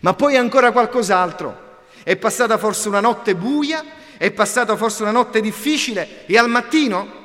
Ma 0.00 0.12
poi 0.12 0.36
ancora 0.36 0.70
qualcos'altro. 0.70 1.78
È 2.02 2.14
passata 2.16 2.58
forse 2.58 2.88
una 2.88 3.00
notte 3.00 3.34
buia, 3.34 3.82
è 4.18 4.30
passata 4.32 4.76
forse 4.76 5.00
una 5.00 5.12
notte 5.12 5.40
difficile 5.40 6.26
e 6.26 6.36
al 6.36 6.50
mattino, 6.50 7.22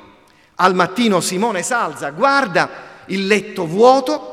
al 0.60 0.74
mattino 0.74 1.20
Simone 1.20 1.62
salza, 1.62 2.10
guarda 2.10 2.88
il 3.06 3.26
letto 3.26 3.66
vuoto, 3.66 4.26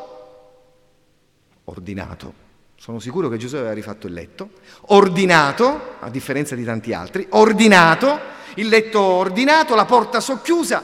ordinato, 1.63 2.33
sono 2.75 2.99
sicuro 2.99 3.29
che 3.29 3.37
Gesù 3.37 3.55
aveva 3.55 3.71
rifatto 3.73 4.07
il 4.07 4.13
letto, 4.13 4.49
ordinato, 4.87 5.95
a 5.99 6.09
differenza 6.09 6.53
di 6.53 6.65
tanti 6.65 6.91
altri, 6.91 7.25
ordinato, 7.31 8.19
il 8.55 8.67
letto 8.67 9.01
ordinato, 9.01 9.73
la 9.73 9.85
porta 9.85 10.19
socchiusa, 10.19 10.83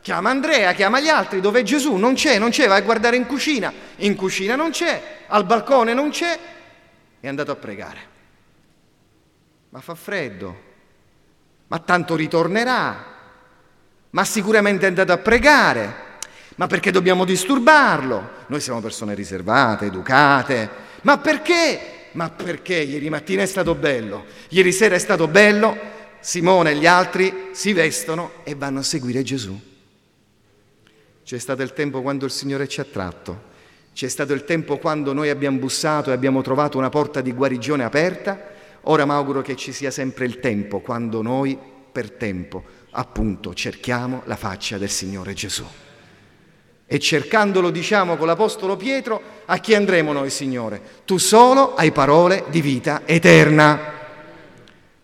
chiama 0.00 0.30
Andrea, 0.30 0.72
chiama 0.72 1.00
gli 1.00 1.08
altri, 1.08 1.42
dove 1.42 1.62
Gesù? 1.62 1.96
Non 1.96 2.14
c'è, 2.14 2.38
non 2.38 2.48
c'è, 2.48 2.66
vai 2.66 2.80
a 2.80 2.84
guardare 2.84 3.16
in 3.16 3.26
cucina, 3.26 3.70
in 3.96 4.16
cucina 4.16 4.56
non 4.56 4.70
c'è, 4.70 5.24
al 5.26 5.44
balcone 5.44 5.92
non 5.92 6.08
c'è, 6.08 6.38
è 7.20 7.28
andato 7.28 7.50
a 7.50 7.56
pregare. 7.56 8.16
Ma 9.68 9.80
fa 9.80 9.94
freddo, 9.94 10.56
ma 11.66 11.78
tanto 11.80 12.16
ritornerà, 12.16 13.16
ma 14.10 14.24
sicuramente 14.24 14.86
è 14.86 14.88
andato 14.88 15.12
a 15.12 15.18
pregare, 15.18 16.06
ma 16.56 16.66
perché 16.66 16.90
dobbiamo 16.90 17.24
disturbarlo? 17.24 18.30
Noi 18.46 18.60
siamo 18.60 18.80
persone 18.80 19.14
riservate, 19.14 19.86
educate, 19.86 20.68
ma 21.02 21.18
perché? 21.18 21.80
Ma 22.12 22.30
perché 22.30 22.76
ieri 22.76 23.10
mattina 23.10 23.42
è 23.42 23.46
stato 23.46 23.74
bello, 23.74 24.24
ieri 24.48 24.72
sera 24.72 24.94
è 24.94 24.98
stato 24.98 25.28
bello, 25.28 25.96
Simone 26.20 26.72
e 26.72 26.76
gli 26.76 26.86
altri 26.86 27.50
si 27.52 27.72
vestono 27.72 28.32
e 28.42 28.54
vanno 28.54 28.80
a 28.80 28.82
seguire 28.82 29.22
Gesù. 29.22 29.58
C'è 31.24 31.38
stato 31.38 31.62
il 31.62 31.74
tempo 31.74 32.00
quando 32.00 32.24
il 32.24 32.30
Signore 32.30 32.66
ci 32.66 32.80
ha 32.80 32.84
tratto, 32.84 33.46
c'è 33.92 34.08
stato 34.08 34.32
il 34.32 34.44
tempo 34.44 34.78
quando 34.78 35.12
noi 35.12 35.28
abbiamo 35.28 35.58
bussato 35.58 36.10
e 36.10 36.14
abbiamo 36.14 36.40
trovato 36.40 36.78
una 36.78 36.88
porta 36.88 37.20
di 37.20 37.32
guarigione 37.32 37.84
aperta, 37.84 38.40
ora 38.82 39.04
mi 39.04 39.12
auguro 39.12 39.42
che 39.42 39.54
ci 39.54 39.72
sia 39.72 39.90
sempre 39.90 40.24
il 40.24 40.40
tempo 40.40 40.80
quando 40.80 41.20
noi 41.20 41.58
per 41.92 42.10
tempo 42.12 42.64
appunto 42.90 43.54
cerchiamo 43.54 44.22
la 44.24 44.36
faccia 44.36 44.78
del 44.78 44.90
Signore 44.90 45.34
Gesù. 45.34 45.64
E 46.90 46.98
cercandolo 46.98 47.68
diciamo 47.68 48.16
con 48.16 48.26
l'Apostolo 48.26 48.76
Pietro, 48.76 49.20
a 49.44 49.58
chi 49.58 49.74
andremo 49.74 50.12
noi 50.12 50.30
Signore? 50.30 50.80
Tu 51.04 51.18
solo 51.18 51.74
hai 51.74 51.92
parole 51.92 52.44
di 52.48 52.62
vita 52.62 53.02
eterna. 53.04 53.96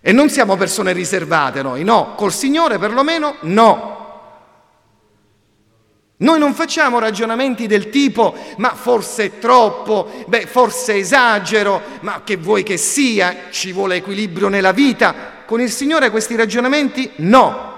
E 0.00 0.12
non 0.12 0.30
siamo 0.30 0.56
persone 0.56 0.92
riservate 0.92 1.60
noi, 1.60 1.84
no, 1.84 2.14
col 2.14 2.32
Signore 2.32 2.78
perlomeno 2.78 3.36
no. 3.40 3.92
Noi 6.16 6.38
non 6.38 6.54
facciamo 6.54 6.98
ragionamenti 6.98 7.66
del 7.66 7.90
tipo, 7.90 8.34
ma 8.56 8.74
forse 8.74 9.24
è 9.24 9.38
troppo, 9.38 10.24
beh, 10.26 10.46
forse 10.46 10.94
esagero, 10.94 11.82
ma 12.00 12.22
che 12.24 12.36
vuoi 12.36 12.62
che 12.62 12.78
sia, 12.78 13.50
ci 13.50 13.72
vuole 13.72 13.96
equilibrio 13.96 14.48
nella 14.48 14.72
vita. 14.72 15.42
Con 15.44 15.60
il 15.60 15.70
Signore 15.70 16.08
questi 16.10 16.34
ragionamenti 16.34 17.10
no. 17.16 17.73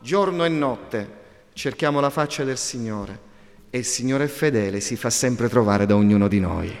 Giorno 0.00 0.44
e 0.44 0.48
notte 0.48 1.16
cerchiamo 1.52 2.00
la 2.00 2.10
faccia 2.10 2.44
del 2.44 2.58
Signore 2.58 3.26
e 3.70 3.78
il 3.78 3.84
Signore 3.84 4.24
è 4.24 4.28
fedele, 4.28 4.80
si 4.80 4.96
fa 4.96 5.10
sempre 5.10 5.48
trovare 5.48 5.86
da 5.86 5.96
ognuno 5.96 6.28
di 6.28 6.40
noi. 6.40 6.74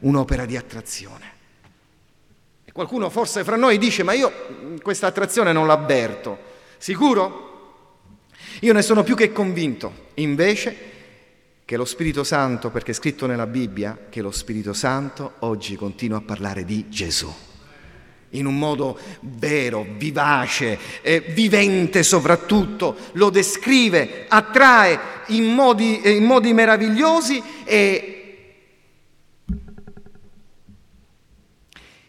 Un'opera 0.00 0.44
di 0.44 0.56
attrazione. 0.56 1.36
E 2.64 2.72
qualcuno 2.72 3.10
forse 3.10 3.44
fra 3.44 3.56
noi 3.56 3.78
dice, 3.78 4.02
ma 4.02 4.12
io 4.12 4.30
questa 4.82 5.06
attrazione 5.06 5.52
non 5.52 5.66
l'avverto. 5.66 6.38
Sicuro? 6.76 7.46
Io 8.60 8.72
ne 8.72 8.82
sono 8.82 9.02
più 9.02 9.16
che 9.16 9.32
convinto, 9.32 10.06
invece, 10.14 10.76
che 11.64 11.76
lo 11.76 11.84
Spirito 11.84 12.24
Santo, 12.24 12.70
perché 12.70 12.90
è 12.90 12.94
scritto 12.94 13.26
nella 13.26 13.46
Bibbia, 13.46 14.06
che 14.08 14.20
lo 14.20 14.30
Spirito 14.30 14.72
Santo 14.72 15.34
oggi 15.40 15.76
continua 15.76 16.18
a 16.18 16.22
parlare 16.22 16.64
di 16.64 16.88
Gesù. 16.88 17.32
In 18.30 18.46
un 18.46 18.58
modo 18.58 18.98
vero, 19.20 19.86
vivace, 19.96 20.78
eh, 21.02 21.20
vivente 21.20 22.02
soprattutto, 22.02 22.96
lo 23.12 23.30
descrive, 23.30 24.26
attrae 24.28 24.98
in 25.28 25.44
modi, 25.52 26.16
in 26.16 26.24
modi 26.24 26.52
meravigliosi 26.52 27.42
e 27.64 28.12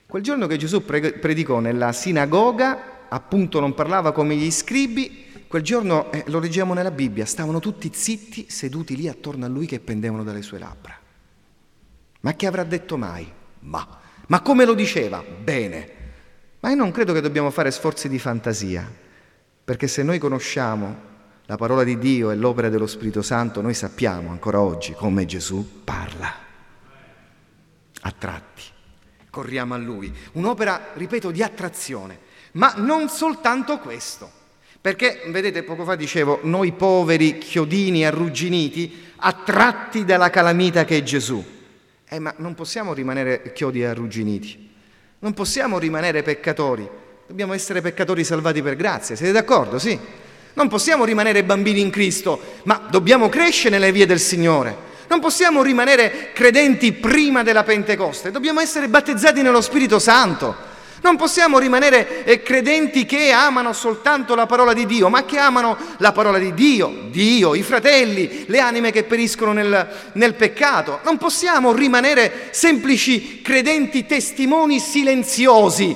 Quel 0.09 0.23
giorno 0.23 0.47
che 0.47 0.57
Gesù 0.57 0.83
predicò 0.83 1.59
nella 1.59 1.91
sinagoga, 1.91 3.05
appunto 3.09 3.59
non 3.59 3.75
parlava 3.75 4.11
come 4.11 4.35
gli 4.35 4.49
scribi, 4.49 5.29
Quel 5.49 5.63
giorno, 5.63 6.11
eh, 6.11 6.25
lo 6.27 6.37
leggiamo 6.37 6.75
nella 6.75 6.91
Bibbia, 6.91 7.25
stavano 7.25 7.59
tutti 7.59 7.89
zitti, 7.91 8.45
seduti 8.49 8.95
lì 8.95 9.07
attorno 9.07 9.45
a 9.45 9.47
lui 9.47 9.65
che 9.65 9.79
pendevano 9.79 10.23
dalle 10.23 10.43
sue 10.43 10.59
labbra. 10.59 10.95
Ma 12.19 12.35
che 12.35 12.45
avrà 12.45 12.63
detto 12.63 12.97
mai? 12.97 13.27
Ma. 13.61 13.99
Ma 14.27 14.41
come 14.41 14.63
lo 14.63 14.75
diceva? 14.75 15.23
Bene. 15.23 15.98
Ma 16.61 16.69
io 16.69 16.75
non 16.75 16.91
credo 16.91 17.13
che 17.13 17.21
dobbiamo 17.21 17.51
fare 17.51 17.71
sforzi 17.71 18.09
di 18.09 18.19
fantasia, 18.19 18.89
perché 19.63 19.87
se 19.87 20.03
noi 20.03 20.19
conosciamo 20.19 21.07
la 21.45 21.55
parola 21.55 21.83
di 21.83 21.97
Dio 21.97 22.31
e 22.31 22.35
l'opera 22.35 22.69
dello 22.69 22.85
Spirito 22.85 23.21
Santo, 23.21 23.61
noi 23.61 23.73
sappiamo 23.73 24.29
ancora 24.29 24.59
oggi 24.59 24.93
come 24.93 25.25
Gesù 25.25 25.83
parla. 25.83 26.31
A 28.01 28.13
tratti. 28.17 28.63
Corriamo 29.29 29.73
a 29.73 29.77
Lui. 29.77 30.13
Un'opera, 30.33 30.91
ripeto, 30.93 31.31
di 31.31 31.41
attrazione. 31.41 32.19
Ma 32.53 32.73
non 32.77 33.09
soltanto 33.09 33.79
questo. 33.79 34.29
Perché, 34.81 35.23
vedete, 35.27 35.63
poco 35.63 35.83
fa 35.83 35.95
dicevo, 35.95 36.39
noi 36.43 36.71
poveri, 36.71 37.37
chiodini, 37.37 38.05
arrugginiti, 38.05 39.07
attratti 39.17 40.05
dalla 40.05 40.29
calamita 40.29 40.85
che 40.85 40.97
è 40.97 41.03
Gesù. 41.03 41.43
Eh, 42.07 42.19
ma 42.19 42.33
non 42.37 42.55
possiamo 42.55 42.93
rimanere 42.93 43.51
chiodi 43.53 43.81
e 43.81 43.85
arrugginiti, 43.85 44.68
non 45.19 45.33
possiamo 45.33 45.77
rimanere 45.79 46.23
peccatori, 46.23 46.87
dobbiamo 47.27 47.53
essere 47.53 47.81
peccatori 47.81 48.23
salvati 48.23 48.61
per 48.61 48.75
grazia, 48.75 49.15
siete 49.15 49.31
d'accordo? 49.33 49.77
Sì. 49.77 49.99
Non 50.53 50.67
possiamo 50.67 51.05
rimanere 51.05 51.43
bambini 51.43 51.79
in 51.79 51.89
Cristo, 51.89 52.39
ma 52.63 52.87
dobbiamo 52.89 53.29
crescere 53.29 53.77
nelle 53.77 53.91
vie 53.91 54.05
del 54.05 54.19
Signore. 54.19 54.87
Non 55.07 55.19
possiamo 55.19 55.61
rimanere 55.61 56.31
credenti 56.33 56.91
prima 56.93 57.43
della 57.43 57.63
Pentecoste, 57.63 58.31
dobbiamo 58.31 58.59
essere 58.59 58.87
battezzati 58.87 59.41
nello 59.41 59.61
Spirito 59.61 59.99
Santo. 59.99 60.68
Non 61.01 61.15
possiamo 61.15 61.59
rimanere 61.59 62.25
eh, 62.25 62.41
credenti 62.41 63.05
che 63.05 63.31
amano 63.31 63.71
soltanto 63.73 64.35
la 64.35 64.45
parola 64.45 64.73
di 64.73 64.85
Dio, 64.85 65.09
ma 65.09 65.23
che 65.23 65.37
amano 65.37 65.77
la 65.97 66.11
parola 66.11 66.37
di 66.37 66.53
Dio, 66.53 67.07
Dio, 67.09 67.55
i 67.55 67.63
fratelli, 67.63 68.45
le 68.47 68.59
anime 68.59 68.91
che 68.91 69.03
periscono 69.03 69.53
nel, 69.53 69.87
nel 70.13 70.33
peccato. 70.35 70.99
Non 71.03 71.17
possiamo 71.17 71.71
rimanere 71.71 72.49
semplici 72.51 73.41
credenti 73.41 74.05
testimoni 74.05 74.79
silenziosi. 74.79 75.95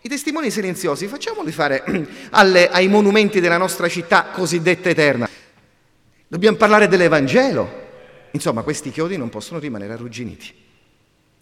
I 0.00 0.08
testimoni 0.08 0.50
silenziosi 0.50 1.08
facciamoli 1.08 1.50
fare 1.50 1.82
alle, 2.30 2.68
ai 2.68 2.86
monumenti 2.86 3.40
della 3.40 3.58
nostra 3.58 3.88
città 3.88 4.26
cosiddetta 4.32 4.88
eterna. 4.88 5.28
Dobbiamo 6.28 6.56
parlare 6.56 6.86
dell'Evangelo. 6.86 7.86
Insomma, 8.30 8.62
questi 8.62 8.90
chiodi 8.90 9.16
non 9.16 9.30
possono 9.30 9.58
rimanere 9.58 9.94
arrugginiti. 9.94 10.54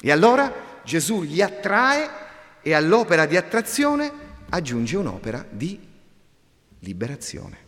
E 0.00 0.10
allora 0.10 0.80
Gesù 0.84 1.22
li 1.22 1.42
attrae 1.42 2.24
e 2.66 2.74
all'opera 2.74 3.26
di 3.26 3.36
attrazione 3.36 4.10
aggiunge 4.48 4.96
un'opera 4.96 5.46
di 5.48 5.78
liberazione. 6.80 7.58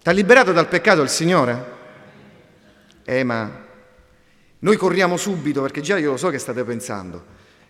Ti 0.00 0.08
ha 0.08 0.12
liberato 0.12 0.52
dal 0.52 0.68
peccato 0.68 1.02
il 1.02 1.08
Signore? 1.08 1.72
Eh, 3.04 3.24
ma 3.24 3.64
noi 4.60 4.76
corriamo 4.76 5.16
subito 5.16 5.62
perché 5.62 5.80
già 5.80 5.98
io 5.98 6.12
lo 6.12 6.16
so 6.16 6.28
che 6.28 6.38
state 6.38 6.62
pensando. 6.62 7.24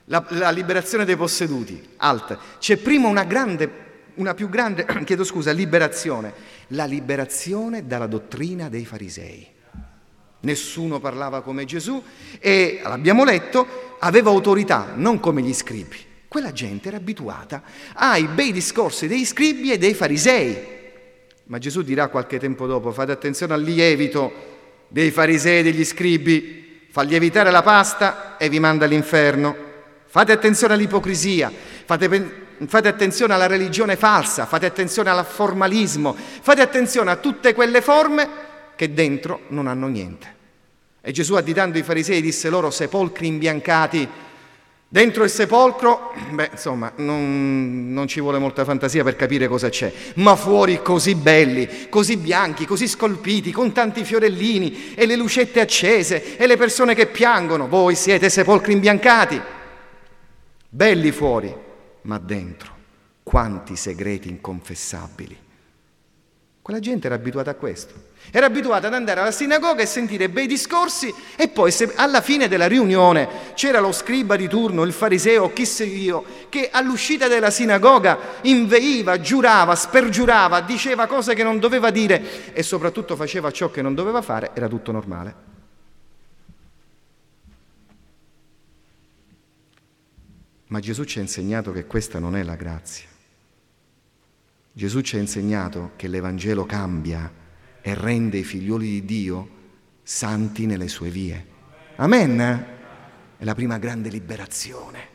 La, 0.05 0.23
la 0.33 0.51
liberazione 0.51 1.07
dei 1.07 1.17
posseduti, 1.17 1.95
alt. 1.97 2.37
C'è 2.59 2.77
prima 2.77 3.09
una 3.09 3.25
grande, 3.25 3.71
una 4.17 4.35
più 4.35 4.51
grande, 4.51 4.85
chiedo 5.07 5.25
scusa, 5.25 5.51
liberazione, 5.51 6.35
la 6.69 6.85
liberazione 6.85 7.87
dalla 7.87 8.07
dottrina 8.07 8.69
dei 8.69 8.85
farisei. 8.85 9.49
Nessuno 10.41 11.01
parlava 11.01 11.41
come 11.41 11.65
Gesù 11.65 12.05
e, 12.39 12.83
l'abbiamo 12.85 13.25
letto, 13.25 13.97
aveva 13.99 14.29
autorità, 14.29 14.93
non 14.95 15.19
come 15.21 15.41
gli 15.41 15.55
scribi. 15.55 16.13
Quella 16.35 16.51
gente 16.51 16.89
era 16.89 16.97
abituata 16.97 17.63
ai 17.93 18.27
bei 18.27 18.51
discorsi 18.51 19.07
dei 19.07 19.25
scribi 19.25 19.71
e 19.71 19.79
dei 19.79 19.95
farisei. 19.95 20.67
Ma 21.45 21.59
Gesù 21.59 21.83
dirà 21.83 22.09
qualche 22.09 22.41
tempo 22.41 22.67
dopo, 22.67 22.91
fate 22.91 23.13
attenzione 23.13 23.55
al 23.55 23.63
lievito 23.63 24.33
dei 24.89 25.13
farisei 25.13 25.61
e 25.61 25.63
degli 25.63 25.85
scribi, 25.85 26.89
fa 26.91 27.03
lievitare 27.03 27.53
la 27.53 27.63
pasta 27.63 28.37
e 28.37 28.49
vi 28.49 28.59
manda 28.59 28.85
all'inferno. 28.85 29.55
Fate 30.07 30.33
attenzione 30.33 30.75
all'ipocrisia, 30.75 31.53
fate, 31.85 32.47
fate 32.67 32.89
attenzione 32.89 33.33
alla 33.33 33.47
religione 33.47 33.95
falsa, 33.95 34.45
fate 34.45 34.67
attenzione 34.67 35.11
al 35.11 35.25
formalismo, 35.25 36.17
fate 36.17 36.63
attenzione 36.63 37.13
a 37.13 37.17
tutte 37.17 37.55
quelle 37.55 37.81
forme 37.81 38.29
che 38.75 38.93
dentro 38.93 39.43
non 39.51 39.69
hanno 39.69 39.87
niente. 39.87 40.35
E 41.01 41.13
Gesù 41.13 41.35
additando 41.35 41.79
i 41.79 41.85
farisei 41.85 42.21
disse 42.21 42.49
loro 42.49 42.73
sepolcri 42.73 43.29
imbiancati 43.29 44.33
Dentro 44.95 45.25
il 45.25 45.31
sepolcro, 45.31 46.15
beh, 46.31 46.51
insomma, 46.53 46.93
non, 46.99 47.93
non, 47.93 48.07
ci 48.07 48.21
vuole 48.21 48.39
molta 48.39 48.65
fantasia 48.65 49.03
per 49.03 49.17
capire 49.17 49.49
cosa 49.49 49.69
c'è, 49.69 49.93
ma 50.19 50.37
fuori 50.37 50.83
così 50.83 51.17
belli, 51.17 51.89
così 51.89 52.17
bianchi, 52.17 52.65
così 52.65 52.87
scolpiti, 52.87 53.51
con 53.51 53.73
tanti 53.73 54.05
fiorellini 54.05 54.95
e 54.95 55.05
le 55.07 55.17
lucette 55.17 55.59
accese 55.61 56.37
e 56.37 56.47
le 56.47 56.57
persone 56.57 56.95
che 56.95 57.07
piangono. 57.07 57.67
Voi 57.67 57.97
siete 57.97 58.31
sepolcri 58.31 58.73
imbiancati, 58.73 59.41
belli 60.69 61.11
fuori, 61.11 61.53
ma 62.03 62.19
dentro 62.19 62.71
quanti 63.25 63.75
segreti 63.75 64.29
inconfessabili. 64.29 65.44
Quella 66.65 66.81
gente 66.81 67.09
era 67.09 67.17
abituata 67.17 67.51
a 67.51 67.55
questo. 67.57 67.93
Era 68.31 68.47
abituata 68.47 68.87
ad 68.87 68.95
andare 68.95 69.21
alla 69.21 69.33
sinagoga 69.33 69.83
e 69.83 69.87
sentire 69.87 70.31
bei 70.31 70.47
discorsi 70.47 71.13
e 71.37 71.49
poi 71.49 71.71
se 71.71 71.93
alla 71.95 72.23
fine 72.23 72.49
della 72.49 72.67
riunione 72.67 73.53
c'era 73.53 73.81
lo 73.81 73.93
scriba 73.93 74.35
di 74.35 74.49
turno, 74.49 74.83
il 74.85 74.95
fariseo, 74.95 75.53
chi 75.53 75.67
sei 75.67 76.01
io, 76.01 76.25
che 76.49 76.71
all'uscita 76.73 77.29
della 77.29 77.51
sinagoga 77.51 78.19
inveiva, 78.45 79.21
giurava, 79.21 79.75
spergiurava, 79.75 80.63
diceva 80.63 81.07
cose 81.07 81.35
che 81.35 81.43
non 81.43 81.59
doveva 81.59 81.91
dire 81.91 82.55
e 82.55 82.63
soprattutto 82.63 83.15
faceva 83.15 83.51
ciò 83.51 83.71
che 83.71 83.83
non 83.83 83.95
doveva 83.95 84.23
fare, 84.23 84.53
era 84.55 84.67
tutto 84.67 84.91
normale. 84.91 85.35
Ma 90.69 90.81
Gesù 90.81 91.05
ci 91.05 91.19
ha 91.19 91.21
insegnato 91.21 91.73
che 91.73 91.85
questa 91.85 92.19
non 92.19 92.35
è 92.35 92.43
la 92.43 92.57
grazia. 92.57 93.13
Gesù 94.77 95.03
ci 95.03 95.15
ha 95.15 95.21
insegnato 95.21 95.93
che 95.95 96.09
l'Evangelo 96.09 96.67
cambia 96.67 97.33
e 97.81 97.95
rende 97.95 98.39
i 98.39 98.43
figlioli 98.43 98.89
di 98.89 99.05
Dio 99.05 99.49
santi 100.03 100.67
nelle 100.67 100.89
sue 100.89 101.11
vie. 101.11 101.47
Amen? 101.95 102.67
È 103.37 103.45
la 103.45 103.55
prima 103.55 103.79
grande 103.79 104.09
liberazione 104.09 105.13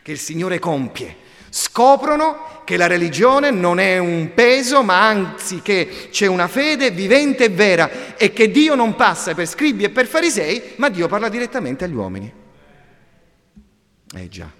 che 0.00 0.12
il 0.12 0.18
Signore 0.18 0.58
compie. 0.58 1.16
Scoprono 1.50 2.62
che 2.64 2.78
la 2.78 2.86
religione 2.86 3.50
non 3.50 3.78
è 3.78 3.98
un 3.98 4.32
peso, 4.32 4.82
ma 4.82 5.06
anzi 5.06 5.60
che 5.60 6.08
c'è 6.10 6.26
una 6.26 6.48
fede 6.48 6.90
vivente 6.92 7.44
e 7.44 7.48
vera 7.50 8.16
e 8.16 8.32
che 8.32 8.50
Dio 8.50 8.74
non 8.74 8.96
passa 8.96 9.34
per 9.34 9.46
scribi 9.46 9.84
e 9.84 9.90
per 9.90 10.06
farisei, 10.06 10.72
ma 10.76 10.88
Dio 10.88 11.08
parla 11.08 11.28
direttamente 11.28 11.84
agli 11.84 11.94
uomini. 11.94 12.32
Eh 14.14 14.28
già, 14.28 14.50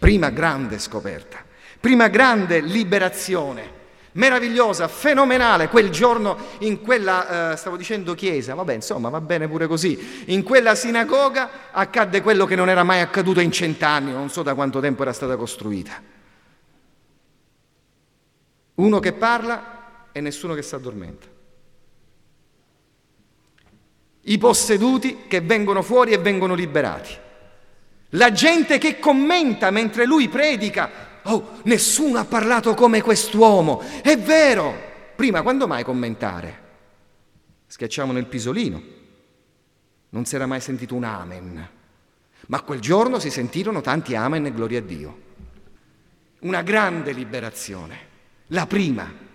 prima 0.00 0.30
grande 0.30 0.80
scoperta. 0.80 1.46
Prima 1.80 2.08
grande 2.08 2.60
liberazione, 2.60 3.76
meravigliosa, 4.12 4.88
fenomenale, 4.88 5.68
quel 5.68 5.90
giorno 5.90 6.36
in 6.60 6.80
quella, 6.80 7.52
eh, 7.52 7.56
stavo 7.56 7.76
dicendo 7.76 8.14
chiesa, 8.14 8.54
vabbè 8.54 8.74
insomma 8.74 9.08
va 9.08 9.20
bene 9.20 9.46
pure 9.46 9.66
così, 9.66 10.24
in 10.26 10.42
quella 10.42 10.74
sinagoga 10.74 11.70
accadde 11.70 12.20
quello 12.20 12.44
che 12.44 12.56
non 12.56 12.68
era 12.68 12.82
mai 12.82 13.00
accaduto 13.00 13.40
in 13.40 13.52
cent'anni, 13.52 14.12
non 14.12 14.28
so 14.28 14.42
da 14.42 14.54
quanto 14.54 14.80
tempo 14.80 15.02
era 15.02 15.12
stata 15.12 15.36
costruita. 15.36 16.02
Uno 18.74 18.98
che 19.00 19.12
parla 19.12 20.08
e 20.12 20.20
nessuno 20.20 20.54
che 20.54 20.62
si 20.62 20.74
addormenta. 20.74 21.26
I 24.22 24.38
posseduti 24.38 25.24
che 25.26 25.40
vengono 25.40 25.82
fuori 25.82 26.12
e 26.12 26.18
vengono 26.18 26.54
liberati. 26.54 27.16
La 28.10 28.30
gente 28.30 28.78
che 28.78 28.98
commenta 28.98 29.70
mentre 29.70 30.06
lui 30.06 30.28
predica 30.28 31.07
Oh, 31.30 31.60
nessuno 31.64 32.18
ha 32.18 32.24
parlato 32.24 32.74
come 32.74 33.02
quest'uomo. 33.02 33.82
È 34.02 34.16
vero. 34.18 34.86
Prima, 35.14 35.42
quando 35.42 35.66
mai 35.66 35.84
commentare? 35.84 36.66
Schiacciamo 37.66 38.12
nel 38.12 38.26
pisolino. 38.26 38.82
Non 40.10 40.24
si 40.24 40.34
era 40.34 40.46
mai 40.46 40.60
sentito 40.60 40.94
un 40.94 41.04
amen. 41.04 41.68
Ma 42.46 42.62
quel 42.62 42.80
giorno 42.80 43.18
si 43.18 43.30
sentirono 43.30 43.80
tanti 43.80 44.14
amen 44.14 44.46
e 44.46 44.52
gloria 44.52 44.78
a 44.78 44.82
Dio. 44.82 45.20
Una 46.40 46.62
grande 46.62 47.12
liberazione. 47.12 48.06
La 48.48 48.66
prima. 48.66 49.26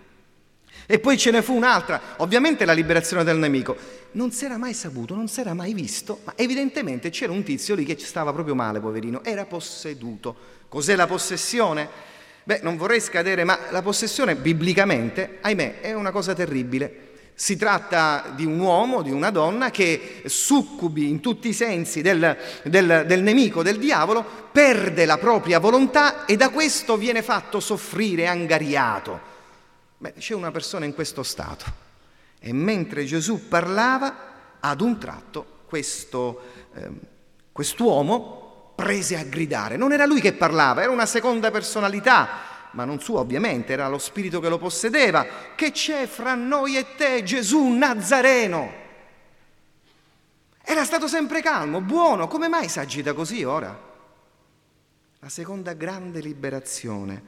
E 0.86 1.00
poi 1.00 1.18
ce 1.18 1.32
ne 1.32 1.42
fu 1.42 1.54
un'altra, 1.54 2.02
ovviamente 2.18 2.66
la 2.66 2.74
liberazione 2.74 3.24
del 3.24 3.38
nemico. 3.38 3.78
Non 4.14 4.32
si 4.32 4.46
era 4.46 4.58
mai 4.58 4.74
saputo, 4.74 5.16
non 5.16 5.28
si 5.28 5.40
era 5.40 5.54
mai 5.54 5.74
visto, 5.74 6.20
ma 6.26 6.34
evidentemente 6.36 7.10
c'era 7.10 7.32
un 7.32 7.44
tizio 7.44 7.76
lì 7.76 7.86
che 7.86 7.98
stava 8.00 8.34
proprio 8.34 8.56
male, 8.56 8.80
poverino, 8.80 9.24
era 9.24 9.46
posseduto. 9.46 10.36
Cos'è 10.74 10.96
la 10.96 11.06
possessione? 11.06 11.88
Beh, 12.44 12.62
non 12.64 12.78
vorrei 12.78 13.00
scadere, 13.00 13.44
ma 13.44 13.60
la 13.70 13.84
possessione 13.84 14.36
biblicamente, 14.36 15.38
ahimè, 15.42 15.82
è 15.82 15.94
una 15.94 16.10
cosa 16.10 16.34
terribile. 16.34 17.12
Si 17.36 17.58
tratta 17.58 18.34
di 18.36 18.44
un 18.44 18.58
uomo, 18.58 19.04
di 19.04 19.12
una 19.12 19.30
donna 19.30 19.70
che 19.70 20.24
succubi 20.26 21.10
in 21.10 21.20
tutti 21.20 21.50
i 21.50 21.54
sensi 21.54 22.02
del, 22.02 22.36
del, 22.64 23.04
del, 23.06 23.22
nemico, 23.22 23.62
del 23.62 23.78
diavolo, 23.78 24.26
perde 24.52 25.06
la 25.06 25.20
propria 25.20 25.60
volontà 25.60 26.26
e 26.26 26.38
da 26.38 26.50
questo 26.50 26.98
viene 26.98 27.22
fatto 27.22 27.60
soffrire, 27.60 28.26
angariato. 28.26 29.20
Beh, 30.00 30.14
c'è 30.18 30.34
una 30.34 30.50
persona 30.50 30.86
in 30.86 30.96
questo 30.96 31.22
stato 31.22 31.66
e 32.40 32.52
mentre 32.52 33.06
Gesù 33.06 33.48
parlava, 33.48 34.32
ad 34.60 34.82
un 34.82 34.98
tratto 34.98 35.60
questo, 35.68 36.42
eh, 36.74 36.90
quest'uomo 37.52 38.43
prese 38.76 39.18
a 39.18 39.24
gridare. 39.24 39.78
Non 39.78 39.92
era 39.92 40.06
lui 40.06 40.22
che 40.22 40.34
parlava, 40.34 40.82
era 40.82 40.92
una 40.92 41.06
seconda 41.06 41.52
personalità, 41.52 42.30
ma 42.72 42.86
non 42.86 43.00
sua 43.00 43.20
ovviamente, 43.20 43.74
era 43.74 43.88
lo 43.88 43.98
spirito 43.98 44.40
che 44.40 44.50
lo 44.50 44.58
possedeva. 44.58 45.26
Che 45.56 45.72
c'è 45.72 46.08
fra 46.08 46.36
noi 46.36 46.78
e 46.78 46.96
te, 46.96 47.24
Gesù 47.24 47.68
Nazareno? 47.70 48.82
Era 50.62 50.86
stato 50.86 51.08
sempre 51.08 51.42
calmo, 51.42 51.82
buono, 51.82 52.28
come 52.28 52.48
mai 52.48 52.70
si 52.70 52.80
agita 52.80 53.14
così 53.14 53.44
ora? 53.44 53.92
La 55.20 55.30
seconda 55.30 55.74
grande 55.74 56.22
liberazione, 56.22 57.24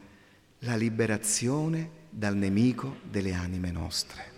la 0.60 0.76
liberazione 0.76 2.04
dal 2.10 2.36
nemico 2.36 2.98
delle 3.04 3.34
anime 3.34 3.72
nostre. 3.72 4.35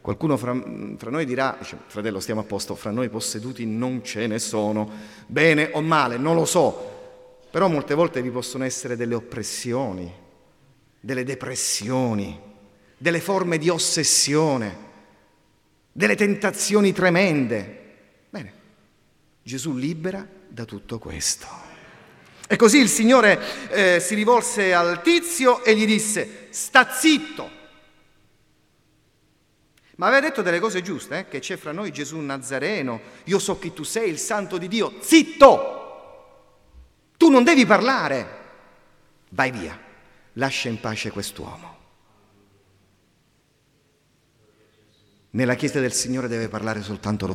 Qualcuno 0.00 0.38
fra, 0.38 0.58
fra, 0.96 1.10
noi 1.10 1.26
dirà, 1.26 1.56
dice, 1.58 1.76
fratello 1.86 2.20
stiamo 2.20 2.40
a 2.40 2.44
posto, 2.44 2.74
fra 2.74 2.90
noi 2.90 3.10
posseduti 3.10 3.66
non 3.66 4.02
ce 4.02 4.26
ne 4.26 4.38
sono, 4.38 4.90
bene 5.26 5.70
o 5.74 5.82
male, 5.82 6.16
non 6.16 6.34
lo 6.34 6.46
so, 6.46 7.42
però 7.50 7.68
molte 7.68 7.94
volte 7.94 8.22
vi 8.22 8.30
possono 8.30 8.64
essere 8.64 8.96
delle 8.96 9.14
oppressioni, 9.14 10.10
delle 10.98 11.22
depressioni, 11.22 12.40
delle 12.96 13.20
forme 13.20 13.58
di 13.58 13.68
ossessione, 13.68 14.88
delle 15.92 16.16
tentazioni 16.16 16.92
tremende. 16.92 17.78
Bene, 18.30 18.52
Gesù 19.42 19.74
libera 19.74 20.26
da 20.48 20.64
tutto 20.64 20.98
questo. 20.98 21.46
E 22.48 22.56
così 22.56 22.78
il 22.78 22.88
Signore 22.88 23.68
eh, 23.68 24.00
si 24.00 24.14
rivolse 24.14 24.72
al 24.72 25.02
tizio 25.02 25.62
e 25.62 25.76
gli 25.76 25.84
disse, 25.84 26.46
sta 26.48 26.90
zitto 26.90 27.58
ma 30.00 30.06
aveva 30.06 30.28
detto 30.28 30.40
delle 30.40 30.60
cose 30.60 30.80
giuste, 30.80 31.18
eh? 31.18 31.28
che 31.28 31.40
c'è 31.40 31.58
fra 31.58 31.72
noi 31.72 31.92
Gesù 31.92 32.16
Nazareno, 32.20 33.02
io 33.24 33.38
so 33.38 33.58
chi 33.58 33.74
tu 33.74 33.82
sei, 33.82 34.08
il 34.08 34.16
santo 34.16 34.56
di 34.56 34.66
Dio. 34.66 34.94
Zitto! 35.00 35.76
Tu 37.18 37.28
non 37.28 37.44
devi 37.44 37.66
parlare. 37.66 38.38
Vai 39.28 39.50
via, 39.50 39.78
lascia 40.32 40.70
in 40.70 40.80
pace 40.80 41.10
quest'uomo. 41.10 41.76
Nella 45.32 45.54
Chiesa 45.54 45.80
del 45.80 45.92
Signore 45.92 46.28
deve 46.28 46.48
parlare 46.48 46.80
soltanto 46.80 47.26
lo 47.26 47.28